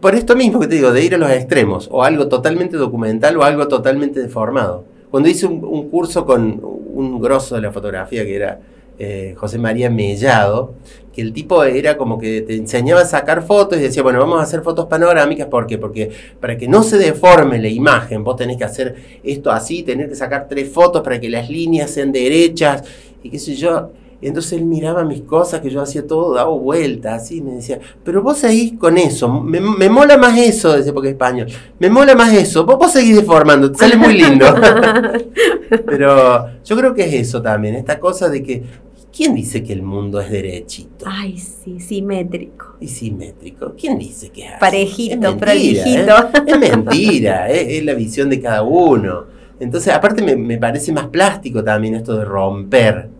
[0.00, 3.36] Por esto mismo que te digo, de ir a los extremos, o algo totalmente documental
[3.36, 4.84] o algo totalmente deformado.
[5.10, 8.60] Cuando hice un, curso con un grosso de la fotografía que era
[8.98, 10.74] eh, José María Mellado,
[11.12, 14.38] que el tipo era como que te enseñaba a sacar fotos y decía, bueno, vamos
[14.38, 15.78] a hacer fotos panorámicas, ¿por qué?
[15.78, 18.94] Porque para que no se deforme la imagen, vos tenés que hacer
[19.24, 22.84] esto así, tenés que sacar tres fotos para que las líneas sean derechas,
[23.22, 23.90] y qué sé yo.
[24.22, 27.54] Y entonces él miraba mis cosas, que yo hacía todo, daba vueltas, así, y me
[27.54, 31.46] decía, pero vos seguís con eso, me, me mola más eso, decía porque es español,
[31.78, 34.44] me mola más eso, vos, vos seguís deformando, te sale muy lindo.
[35.86, 38.62] pero yo creo que es eso también, esta cosa de que,
[39.10, 41.06] ¿quién dice que el mundo es derechito?
[41.08, 42.76] Ay, sí, simétrico.
[42.78, 44.60] Y simétrico, ¿quién dice que es así?
[44.60, 46.16] Parejito, es mentira, prolijito.
[46.18, 46.44] ¿eh?
[46.46, 47.78] Es mentira, ¿eh?
[47.78, 49.24] es la visión de cada uno.
[49.58, 53.19] Entonces, aparte me, me parece más plástico también esto de romper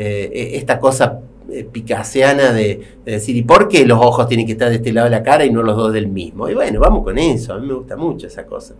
[0.00, 1.20] eh, e- esta cosa
[1.50, 4.92] eh, picaseana de, de decir, ¿y por qué los ojos tienen que estar de este
[4.92, 6.48] lado de la cara y no los dos del mismo?
[6.48, 8.74] Y bueno, vamos con eso, a mí me gusta mucho esa cosa.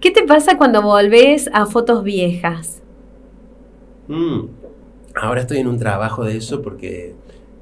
[0.00, 2.82] ¿Qué te pasa cuando volvés a fotos viejas?
[4.08, 4.46] Mm.
[5.14, 7.14] Ahora estoy en un trabajo de eso porque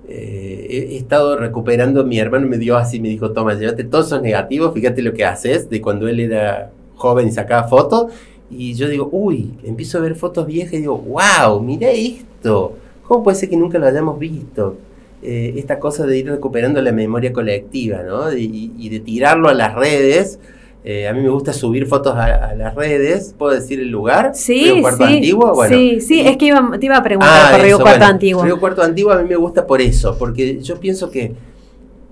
[0.09, 4.07] eh, he, he estado recuperando, mi hermano me dio así, me dijo, toma, llévate todos
[4.07, 8.13] esos negativos, fíjate lo que haces de cuando él era joven y sacaba fotos.
[8.51, 12.75] Y yo digo, uy, empiezo a ver fotos viejas y digo, wow, mira esto.
[13.07, 14.77] ¿Cómo puede ser que nunca lo hayamos visto?
[15.23, 18.33] Eh, esta cosa de ir recuperando la memoria colectiva, ¿no?
[18.37, 20.39] Y, y de tirarlo a las redes.
[20.83, 23.35] Eh, a mí me gusta subir fotos a, a las redes.
[23.37, 24.33] ¿Puedo decir el lugar?
[24.35, 25.15] Sí, Río Cuarto sí.
[25.15, 25.55] Antiguo.
[25.55, 27.99] Bueno, sí, sí, es que iba- te iba a preguntar Ah, por Río eso, Cuarto
[28.01, 28.45] bueno, Antiguo.
[28.45, 31.33] Río Cuarto Antiguo a mí me gusta por eso, porque yo pienso que,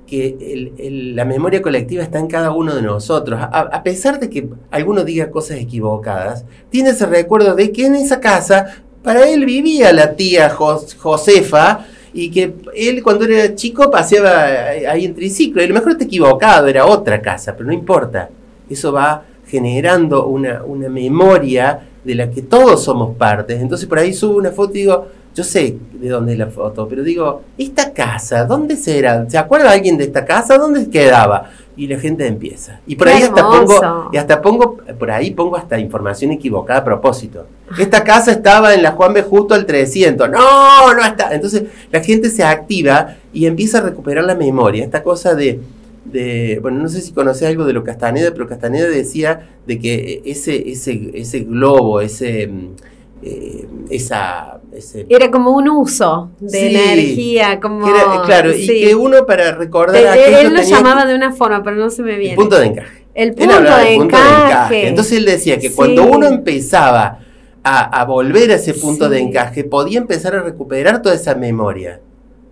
[0.08, 0.72] que
[1.14, 3.38] la memoria colectiva está en cada uno de nosotros.
[3.40, 8.18] A, pesar de que alguno diga cosas equivocadas, tiene ese recuerdo de que en esa
[8.18, 8.66] casa,
[9.02, 11.86] para él vivía la tía Jos- Josefa.
[12.14, 14.44] Y que él cuando era chico paseaba
[14.90, 15.60] ahí en triciclo.
[15.60, 18.30] Y a lo mejor está equivocado, era otra casa, pero no importa.
[18.68, 23.60] Eso va generando una, una memoria de la que todos somos partes.
[23.60, 26.88] Entonces por ahí subo una foto y digo, yo sé de dónde es la foto,
[26.88, 28.44] pero digo, ¿esta casa?
[28.44, 29.28] ¿Dónde será?
[29.28, 30.58] ¿Se acuerda alguien de esta casa?
[30.58, 31.50] ¿Dónde quedaba?
[31.76, 32.80] Y la gente empieza.
[32.88, 36.80] Y por Qué ahí hasta pongo, y hasta pongo, por ahí pongo hasta información equivocada
[36.80, 37.46] a propósito.
[37.78, 39.22] Esta casa estaba en la Juan B.
[39.22, 40.28] justo al 300.
[40.28, 41.32] No, no está.
[41.32, 44.82] Entonces la gente se activa y empieza a recuperar la memoria.
[44.82, 45.60] Esta cosa de,
[46.04, 50.22] de bueno, no sé si conoces algo de lo Castaneda, pero Castaneda decía de que
[50.24, 52.68] ese, ese, ese globo, ese, mm,
[53.22, 56.66] eh, esa, ese Era como un uso de Sí.
[56.76, 57.86] energía, como...
[57.86, 58.80] era- claro, y sí.
[58.80, 61.90] que uno para recordar Él- aquello él lo llamaba que- de una forma, pero no
[61.90, 62.30] se me viene.
[62.32, 63.04] el punto de encaje.
[63.14, 64.86] El punto de punto encaje.
[64.88, 65.74] Entonces él decía que Sí.
[65.76, 67.18] cuando uno empezaba
[67.64, 72.00] a, a volver a ese punto de encaje, podía empezar a recuperar toda esa memoria.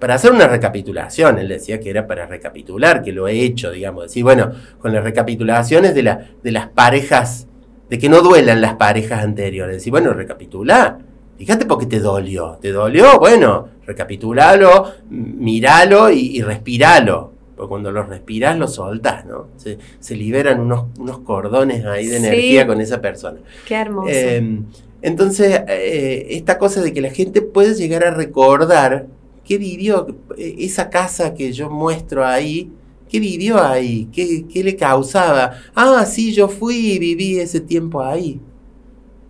[0.00, 4.02] Para hacer una recapitulación, él decía que era para recapitular, que lo he hecho, digamos,
[4.04, 7.46] decir, bueno, con las recapitulaciones de, la, de las parejas,
[7.88, 9.76] de que no duelan las parejas anteriores.
[9.76, 10.98] Decir, bueno, recapitula,
[11.38, 12.58] fíjate por qué te dolió.
[12.60, 13.18] ¿Te dolió?
[13.18, 17.32] Bueno, recapitulalo, miralo y, y respiralo.
[17.56, 19.46] Porque cuando lo respiras, lo soltás, ¿no?
[19.56, 22.26] Se, se liberan unos, unos cordones ahí de Sí.
[22.26, 23.38] energía con esa persona.
[23.66, 24.08] Qué hermoso.
[24.12, 24.60] Eh,
[25.00, 29.06] entonces, eh, esta cosa de que la gente puede llegar a recordar
[29.44, 30.06] qué vivió
[30.36, 32.70] eh, esa casa que yo muestro ahí,
[33.08, 35.52] qué vivió ahí, qué, qué le causaba.
[35.74, 38.40] Ah, sí, yo fui y viví ese tiempo ahí.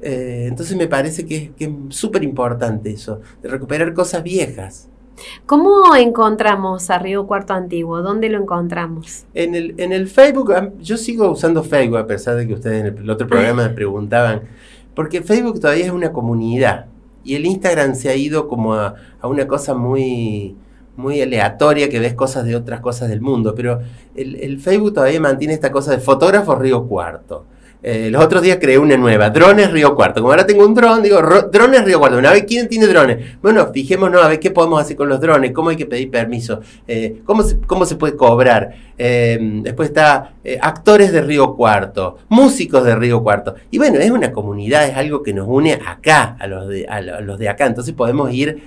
[0.01, 4.89] Eh, entonces me parece que es que es súper importante eso, de recuperar cosas viejas.
[5.47, 8.03] ¿Cómo encontramos a Río Cuarto Antiguo?
[8.03, 9.25] ¿Dónde lo encontramos?
[9.33, 12.87] En el, en el Facebook, yo sigo usando Facebook a pesar de que ustedes en
[12.87, 14.43] el, el otro programa me preguntaban,
[14.95, 16.87] porque Facebook todavía es una comunidad
[17.25, 20.55] y el Instagram se ha ido como a, a una cosa muy,
[20.97, 23.81] muy aleatoria que ves cosas de otras cosas del mundo, pero
[24.15, 27.45] el, el Facebook todavía mantiene esta cosa de fotógrafo Río Cuarto.
[27.83, 30.21] Eh, los otros días creé una nueva, drones Río Cuarto.
[30.21, 32.19] Como ahora tengo un dron, digo, ro- drones Río Cuarto.
[32.19, 33.37] Una vez, ¿quién tiene drones?
[33.41, 36.61] Bueno, fijémonos a ver qué podemos hacer con los drones, cómo hay que pedir permiso,
[36.89, 38.75] eh, cómo, se, cómo se puede cobrar.
[38.99, 40.33] Eh, después está
[40.63, 43.55] actores de Río Cuarto, músicos de Río Cuarto.
[43.71, 47.01] Y bueno, es una comunidad, es algo que nos une acá, a los de, a
[47.03, 47.67] lo- a los de acá.
[47.67, 48.63] Entonces podemos ir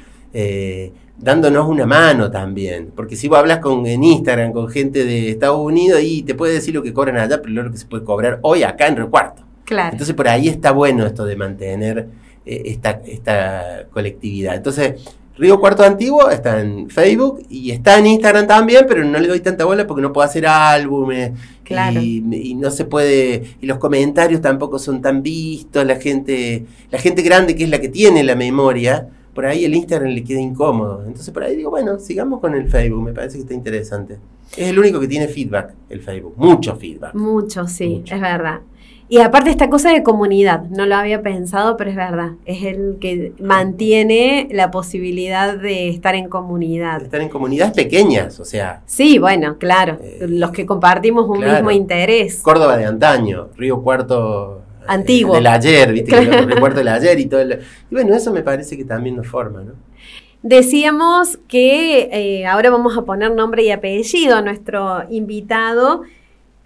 [1.20, 2.91] dándonos una mano también.
[2.95, 6.53] Porque si vos hablas con, en Instagram con gente de Estados Unidos y te puede
[6.53, 9.09] decir lo que cobran allá, pero lo que se puede cobrar hoy acá en Río
[9.09, 9.43] Cuarto.
[9.65, 9.91] Claro.
[9.91, 12.07] Entonces por ahí está bueno esto de mantener
[12.45, 14.55] eh, esta, esta colectividad.
[14.55, 14.95] Entonces,
[15.38, 19.39] Río Cuarto Antiguo está en Facebook y está en Instagram también, pero no le doy
[19.39, 21.32] tanta bola porque no puedo hacer álbumes
[21.63, 22.01] Claro.
[22.01, 26.97] y, y no se puede, y los comentarios tampoco son tan vistos, la gente, la
[26.97, 29.07] gente grande que es la que tiene la memoria,
[29.39, 31.01] por ahí el Instagram le queda incómodo.
[31.07, 34.17] Entonces por ahí digo, bueno, sigamos con el Facebook, me parece que está interesante.
[34.57, 37.13] Es el único que tiene feedback, el Facebook, mucho feedback.
[37.15, 38.15] Mucho, sí, Mucho.
[38.15, 38.59] es verdad.
[39.07, 42.97] Y aparte esta cosa de comunidad, no lo había pensado, pero es verdad, es el
[42.99, 47.01] que mantiene la posibilidad de estar en comunidad.
[47.01, 51.53] Están en comunidades pequeñas, o sea, Sí, bueno, claro, Eh, los que compartimos un claro.
[51.53, 52.41] mismo interés.
[52.41, 54.63] Córdoba de antaño, Río Cuarto
[54.93, 55.35] Antiguo.
[55.35, 56.11] del ayer, ¿viste?
[56.11, 56.45] Claro.
[56.47, 57.41] Río Cuarto del ayer y todo.
[57.41, 57.59] el-
[57.89, 59.73] y bueno, eso me parece que también nos forma, ¿no?
[60.41, 66.03] Decíamos que eh, ahora vamos a poner nombre y apellido a nuestro invitado,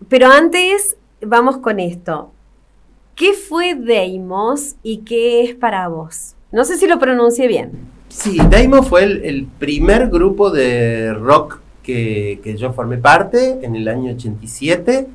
[0.10, 2.32] pero antes vamos con esto.
[3.16, 6.36] ¿Qué fue Deimos y qué es para vos?
[6.52, 7.72] No sé si lo pronuncié bien.
[8.10, 13.76] Sí, Daimo fue el, el primer grupo de rock que, que yo formé parte en
[13.76, 15.08] el año 87.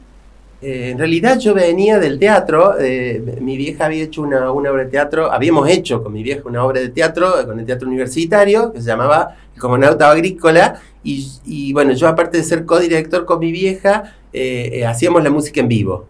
[0.61, 4.84] Eh, en realidad yo venía del teatro, eh, mi vieja había hecho una, una obra
[4.84, 7.86] de teatro, habíamos hecho con mi vieja una obra de teatro, eh, con el teatro
[7.86, 13.38] universitario, que se llamaba El Comonauta Agrícola, y, bueno, yo aparte de ser codirector con
[13.38, 16.06] mi vieja, eh, eh, hacíamos la música en vivo.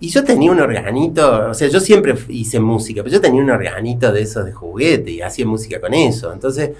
[0.00, 3.50] Y yo tenía un organito, o sea, yo siempre hice música, pero yo tenía un
[3.50, 6.32] organito de esos de juguete y hacía música con eso.
[6.32, 6.70] Entonces,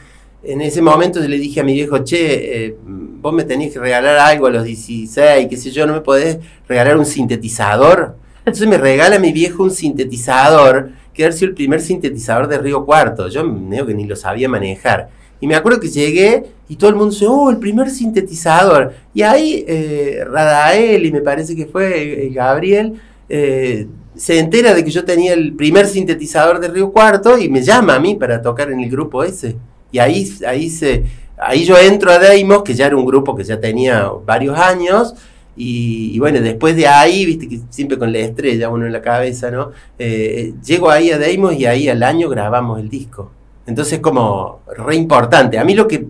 [0.43, 3.80] en ese momento yo le dije a mi viejo, che, eh, vos me tenés que
[3.80, 8.16] regalar algo a los 16, qué sé yo, no me podés regalar un sintetizador.
[8.39, 13.28] Entonces me regala mi viejo un sintetizador, que sido el primer sintetizador de Río Cuarto.
[13.28, 13.43] Yo
[13.86, 15.11] que ni lo sabía manejar.
[15.41, 18.95] Y me acuerdo que llegué y todo el mundo dice, oh, el primer sintetizador.
[19.14, 22.95] Y ahí eh, Radael, y me parece que fue eh, Gabriel,
[23.28, 27.62] eh, se entera de que yo tenía el primer sintetizador de Río Cuarto y me
[27.62, 29.57] llama a mí para tocar en el grupo ese.
[29.91, 31.05] Y ahí, ahí, se,
[31.39, 35.14] ahí yo entro a Deimos, que ya era un grupo que ya tenía varios años.
[35.57, 39.51] Y, bueno, después de ahí, viste que siempre con la estrella uno en la cabeza,
[39.51, 39.72] ¿no?
[39.99, 43.32] Eh, llego ahí a Deimos y ahí al año grabamos el disco.
[43.66, 45.59] Entonces, como re importante.
[45.59, 46.07] A mí lo que,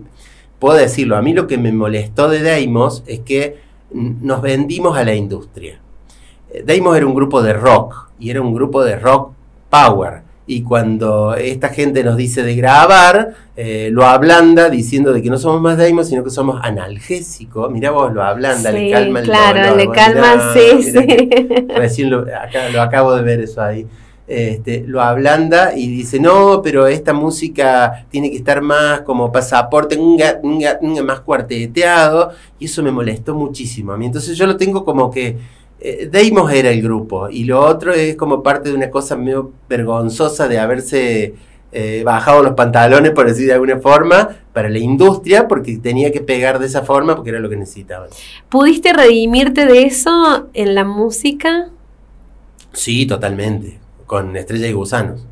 [0.59, 3.57] puedo decirlo, a mí lo que me molestó de Deimos es que
[3.91, 5.79] nos vendimos a la industria.
[6.51, 9.31] Eh, Deimos era un grupo de rock y era un grupo de rock
[9.69, 10.28] power.
[10.51, 15.37] Y cuando esta gente nos dice de grabar, eh, lo ablanda diciendo de que no
[15.37, 17.71] somos más Deimos, sino que somos analgésicos.
[17.71, 19.77] Mirá vos, lo ablanda, le Sí, calma el claro, dolor.
[19.77, 21.67] le calma, mirá, sí, mirá sí.
[21.75, 23.85] Recién lo, acá- lo acabo de ver eso ahí.
[24.27, 29.97] Este, lo ablanda y dice, no, pero esta música tiene que estar más como pasaporte,
[29.97, 34.07] nga, nga, nga, más cuarteteado, y eso me molestó muchísimo a mí.
[34.07, 35.37] Entonces yo lo tengo como que
[35.81, 39.51] eh, Deimos era el grupo, y lo otro es como parte de una cosa medio
[39.67, 41.35] vergonzosa de haberse
[41.71, 46.21] eh, bajado los pantalones, por decir de alguna forma, para la industria, porque tenía que
[46.21, 48.09] pegar de esa forma, porque era lo que necesitaban.
[48.49, 51.69] ¿Pudiste redimirte de eso en la música?
[52.73, 53.79] Sí, totalmente.
[54.05, 55.25] Con Estrella y Gusanos.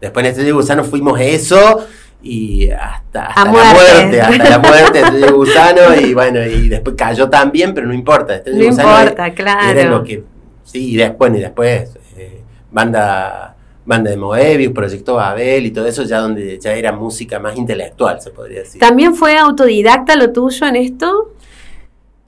[0.00, 1.86] Después en Estrella y Gusanos fuimos eso
[2.22, 4.20] y hasta, hasta la muerte.
[4.20, 8.36] hasta la muerte de Estrella Gusano y bueno, y después cayó también, pero no importa.
[8.36, 9.90] Estrella No Gusano importa, era claro.
[9.90, 10.22] lo que
[10.64, 16.04] sí, y después y después eh, banda banda de Moebius, Proyecto Babel y todo eso
[16.04, 18.80] ya donde ya era música más intelectual, se podría decir.
[18.80, 21.32] ¿También fue autodidacta lo tuyo en esto?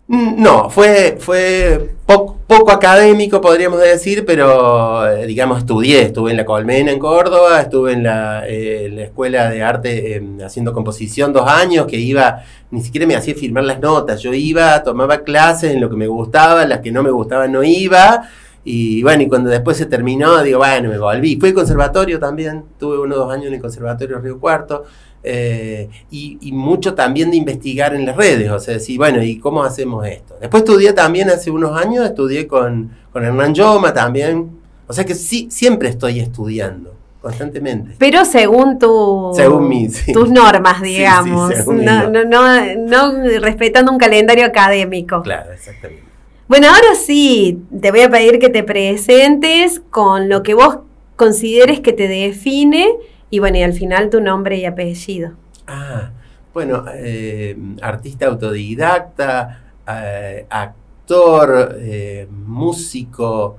[0.09, 6.37] Mm, No, fue, fue po- poco académico, podríamos decir, pero eh, digamos estudié, estuve en
[6.39, 11.49] la Colmena en Córdoba, estuve en la, eh, Escuela de Arte eh, haciendo composición dos
[11.49, 15.81] años, que iba, ni siquiera me hacía firmar las notas, yo iba, tomaba clases en
[15.81, 18.29] lo que me gustaba, las que no me gustaban no iba,
[18.65, 21.37] y bueno, y cuando después se terminó, digo, bueno, me volví.
[21.37, 24.85] Fui al conservatorio también, tuve uno o dos años en el conservatorio Río Cuarto,
[25.25, 29.39] eh, y, y mucho también de investigar en las redes, o sea, decir, bueno, ¿y
[29.39, 30.37] cómo hacemos esto?
[30.41, 34.51] Después estudié también hace unos años, estudié con, con Hernán Yoma también,
[34.87, 37.95] o sea que sí, siempre estoy estudiando, constantemente.
[37.99, 40.13] Pero según tu, Según mi, sí.
[40.13, 41.55] tus normas, Sí, sí, digamos.
[41.55, 42.73] según mis no, no, no,
[43.13, 45.23] no respetando un calendario académico.
[45.23, 46.03] Claro, exactamente.
[46.49, 50.79] Bueno, ahora sí, te voy a pedir que te presentes con lo que vos
[51.17, 52.89] consideres que te define
[53.33, 55.33] y bueno, y al final tu nombre y apellido.
[55.67, 56.11] Ah,
[56.53, 63.57] bueno, eh, artista autodidacta, eh, actor, eh, músico,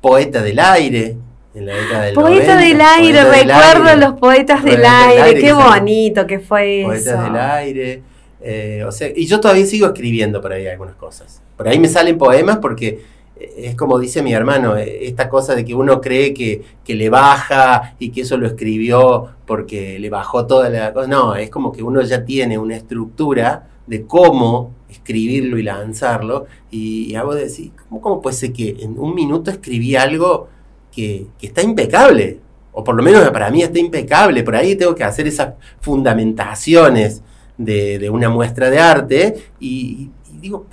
[0.00, 1.16] poeta del aire.
[1.54, 4.74] En la década del Poeta 90, del aire, poeta del recuerdo aire, los poetas del
[4.74, 6.88] Poetas del aire, aire, qué bonito que fue eso.
[6.88, 8.02] Poetas del aire.
[8.42, 11.40] eh, o sea, y yo todavía sigo escribiendo por ahí algunas cosas.
[11.56, 13.04] Por ahí me salen poemas porque
[13.38, 17.10] es como dice mi hermano, eh, esta cosa de que uno cree que, que le
[17.10, 21.06] baja y que eso lo escribió porque le bajó toda la cosa.
[21.06, 26.46] No, es como que uno ya tiene una estructura de cómo escribirlo y lanzarlo.
[26.70, 30.48] Y, hago de decir, ¿cómo, ¿cómo puede ser que en un minuto escribí algo
[30.90, 32.40] que, que está impecable?
[32.72, 34.42] O por lo menos para mí está impecable.
[34.42, 37.22] Por ahí tengo que hacer esas fundamentaciones
[37.58, 40.66] de, de una muestra de arte y, y digo,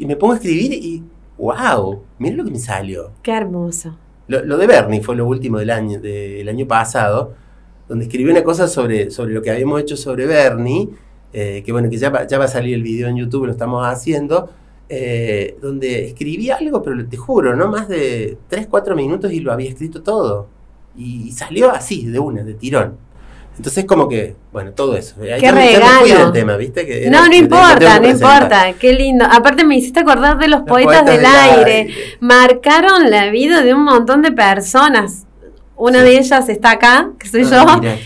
[0.00, 1.02] y me pongo a escribir y
[1.38, 3.12] wow, mira lo que me salió.
[3.22, 3.96] Qué hermoso.
[4.26, 7.34] Lo, lo de Bernie fue lo último del año, del año pasado,
[7.88, 10.90] donde escribí una cosa sobre, sobre lo que habíamos hecho sobre Bernie,
[11.32, 13.52] eh, que bueno, que ya va, ya va a salir el video en YouTube, lo
[13.52, 14.50] estamos haciendo,
[14.88, 19.52] eh, donde escribí algo, pero te juro, no más de 3, 4 minutos y lo
[19.52, 20.48] había escrito todo.
[20.96, 22.96] Y, y salió así, de una, de tirón.
[23.58, 25.16] Entonces como que, bueno, todo eso.
[25.20, 26.24] Ahí ¡Qué me- regalo!
[26.24, 26.86] del tema, ¿viste?
[26.86, 29.24] Que era- No, no importa, no importa, qué lindo.
[29.30, 31.88] Aparte me hiciste acordar de los, Los poetas, del, aire.
[32.20, 35.24] Marcaron la vida de un montón de personas.
[35.76, 36.04] Una Sí.
[36.06, 37.80] de ellas está acá, que soy Ah, yo.
[37.80, 37.96] mirá.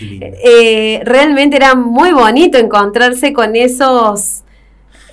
[0.43, 4.39] Eh, realmente era muy bonito encontrarse con esos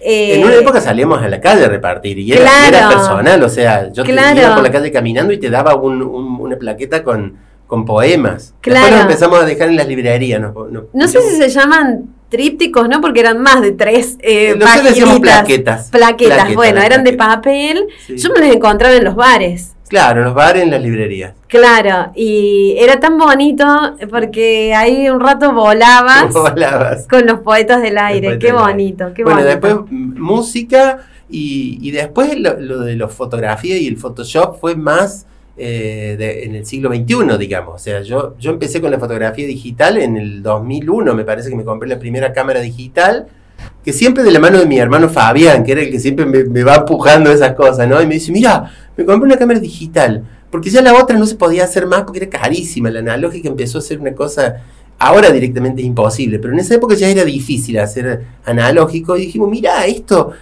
[0.03, 2.74] Eh, En una época salíamos a la calle a repartir y era, Claro.
[2.74, 6.01] era personal, o sea, yo te iba por la calle caminando y te daba un-
[6.01, 7.36] un- una plaqueta con,
[7.70, 8.52] con poemas.
[8.60, 8.80] Claro.
[8.80, 10.40] Después nos empezamos a dejar en las librerías.
[10.40, 13.00] nos- nos- No sé si se llaman trípticos, ¿no?
[13.00, 15.88] Porque eran más de tres eh, Nosotros decíamos plaquetas.
[15.90, 17.86] Plaquetas, Plaquetas, bueno, eran de papel.
[18.06, 18.16] Sí.
[18.18, 19.74] Yo me las encontraba en los bares.
[19.88, 21.32] Claro, en los bares, en las librerías.
[21.48, 23.64] Claro, y era tan bonito
[24.08, 27.08] porque ahí un rato volabas ¿Cómo volabas?
[27.08, 28.30] con los poetas del aire.
[28.36, 28.70] Después Qué del aire.
[28.72, 29.48] bonito, qué bueno, bonito.
[29.66, 30.98] después mm, música
[31.28, 35.26] y, y después lo, lo de la fotografía y el Photoshop fue más
[35.62, 37.74] eh, de- en el siglo XXI, digamos.
[37.74, 41.56] O sea, yo, yo empecé con la fotografía digital en el 2001, me parece que
[41.56, 43.26] me compré la primera cámara digital,
[43.84, 46.64] que siempre de la mano de mi hermano Fabián, que era el que siempre me,
[46.64, 48.00] va empujando esas cosas, ¿no?
[48.00, 51.36] Y me dice, mira, me compré una cámara digital, porque ya la otra no se
[51.36, 54.62] podía hacer más porque era carísima, la analógica empezó a ser una cosa...
[55.02, 59.48] Ahora directamente es imposible, pero en esa época ya era difícil hacer analógico y dijimos,
[59.50, 60.32] mira, esto,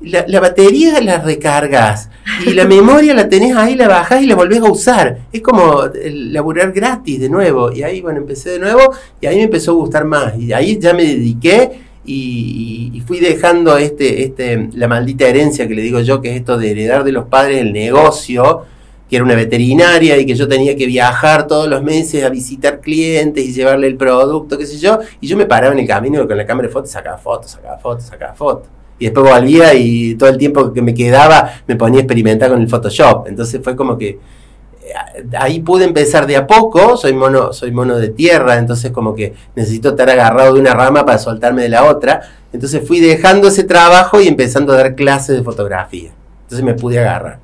[0.00, 2.08] la, la batería la recargas
[2.46, 5.18] y la memoria la tenés ahí, la bajás y la volvés a usar.
[5.32, 7.72] Es como el laburar gratis de nuevo.
[7.72, 10.38] Y ahí, bueno, empecé de nuevo y ahí me empezó a gustar más.
[10.38, 15.74] Y ahí ya me dediqué y, y fui dejando este, este, la maldita herencia que
[15.74, 18.64] le digo yo, que es esto de heredar de los padres el negocio
[19.08, 22.80] que era una veterinaria y que yo tenía que viajar todos los meses a visitar
[22.80, 26.26] clientes y llevarle el producto, qué sé yo, y yo me paraba en el camino
[26.28, 28.68] con la cámara de fotos, sacaba fotos, sacaba fotos, sacaba fotos.
[28.98, 32.60] Y después volvía y todo el tiempo que me quedaba me ponía a experimentar con
[32.60, 33.28] el Photoshop.
[33.28, 37.96] Entonces fue como que eh, ahí pude empezar de a poco, soy mono, soy mono
[37.96, 41.84] de tierra, entonces como que necesito estar agarrado de una rama para soltarme de la
[41.84, 42.22] otra.
[42.52, 46.10] Entonces fui dejando ese trabajo y empezando a dar clases de fotografía.
[46.42, 47.40] Entonces me pude agarrar.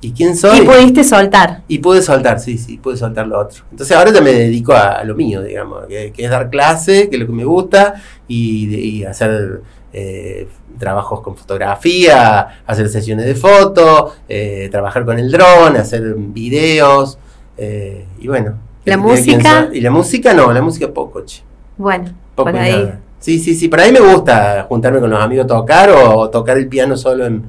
[0.00, 0.58] ¿Y quién soy?
[0.58, 1.62] Y pudiste soltar.
[1.66, 3.64] Y pude soltar, sí, sí, pude soltar lo otro.
[3.70, 7.08] Entonces ahora ya me dedico a, a lo mío, digamos, que, que es dar clase,
[7.08, 7.94] que es lo que me gusta,
[8.28, 9.62] y, y hacer
[9.94, 17.16] eh, trabajos con fotografía, hacer sesiones de foto, eh, trabajar con el dron, hacer videos,
[17.56, 18.58] eh, y bueno.
[18.84, 19.68] ¿La ¿de quién música?
[19.72, 21.42] Y la música no, la música poco, che.
[21.78, 22.72] Bueno, Poco por ahí.
[22.72, 23.00] nada.
[23.18, 26.28] Sí, sí, sí, por ahí me gusta juntarme con los amigos a tocar o, o
[26.30, 27.44] tocar el piano solo en,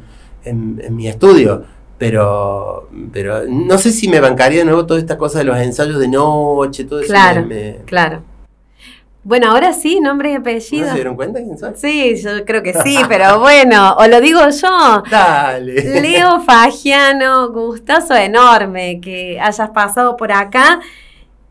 [0.45, 1.63] en- en mi estudio.
[1.97, 5.97] Pero, pero no sé si me bancaría de nuevo toda esta cosa de los ensayos
[5.99, 7.11] de noche, todo eso.
[7.47, 8.21] Me- claro.
[9.25, 10.87] Bueno, ahora sí, nombre y ¿No apellido.
[10.87, 11.71] se dieron cuenta quién soy?
[11.75, 15.03] Sí, yo creo que sí, pero bueno, o lo digo yo.
[15.09, 15.99] Dale.
[15.99, 20.79] Leo Fagiano, gustazo enorme que hayas pasado por acá.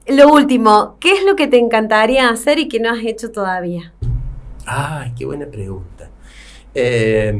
[0.06, 3.92] Lo último, ¿qué es lo que te encantaría hacer y que no has hecho todavía?
[4.64, 6.08] Ay, qué buena pregunta.
[6.72, 7.36] Eh,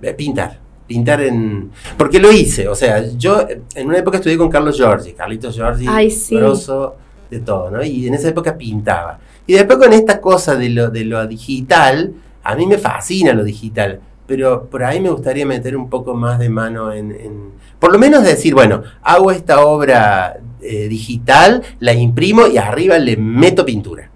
[0.00, 0.58] eh, pintar.
[0.86, 1.70] Pintar en.
[1.98, 2.66] Porque lo hice.
[2.66, 5.12] O sea, yo en una época estudié con Carlos Giorgi.
[5.12, 6.34] Carlitos Giorgi, Ay, sí.
[6.34, 6.96] grosso
[7.30, 7.82] de todo, ¿no?
[7.82, 9.18] Y en esa época pintaba.
[9.46, 12.12] Y después con esta cosa de lo, de lo digital,
[12.42, 14.00] a mí me fascina lo digital.
[14.26, 17.52] Pero por ahí me gustaría meter un poco más de mano en.
[17.78, 23.16] por lo menos decir, bueno, hago esta obra eh, digital, la imprimo y arriba le
[23.16, 24.10] meto pintura.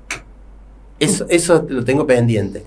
[0.98, 2.64] Eso, eso lo tengo pendiente.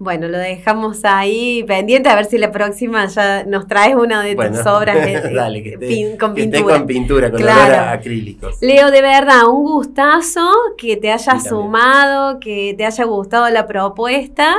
[0.00, 4.36] Bueno, lo dejamos ahí pendiente a ver si la próxima ya nos traes una de
[4.36, 6.78] Bueno, tus obras de- dale, que esté, pin- con que esté pintura.
[6.78, 7.60] con pintura, con Claro.
[7.64, 8.56] olor a acrílicos.
[8.60, 11.48] Leo, de verdad, un gustazo que te haya Sí, también.
[11.48, 14.54] sumado, que te haya gustado la propuesta.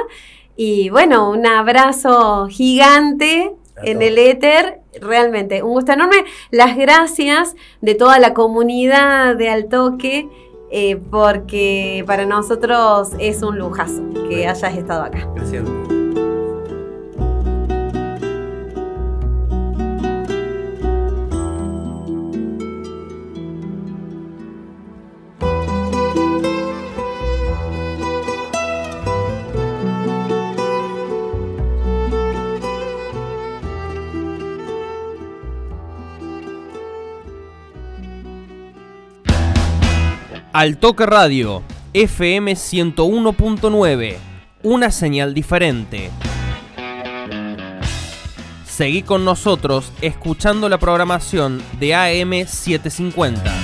[0.58, 4.10] Y bueno, un abrazo gigante A en todos.
[4.10, 4.80] el éter.
[5.00, 6.18] Realmente, un gusto enorme.
[6.52, 10.28] Las gracias de toda la comunidad de Altoque,
[10.72, 15.28] eh, porque para nosotros es un lujazo que hayas estado acá.
[15.36, 15.99] Gracias.
[40.60, 44.18] Al Toque Radio, FM 101.9,
[44.64, 46.12] una señal diferente.
[48.66, 53.59] Seguí con nosotros escuchando la programación de AM 750.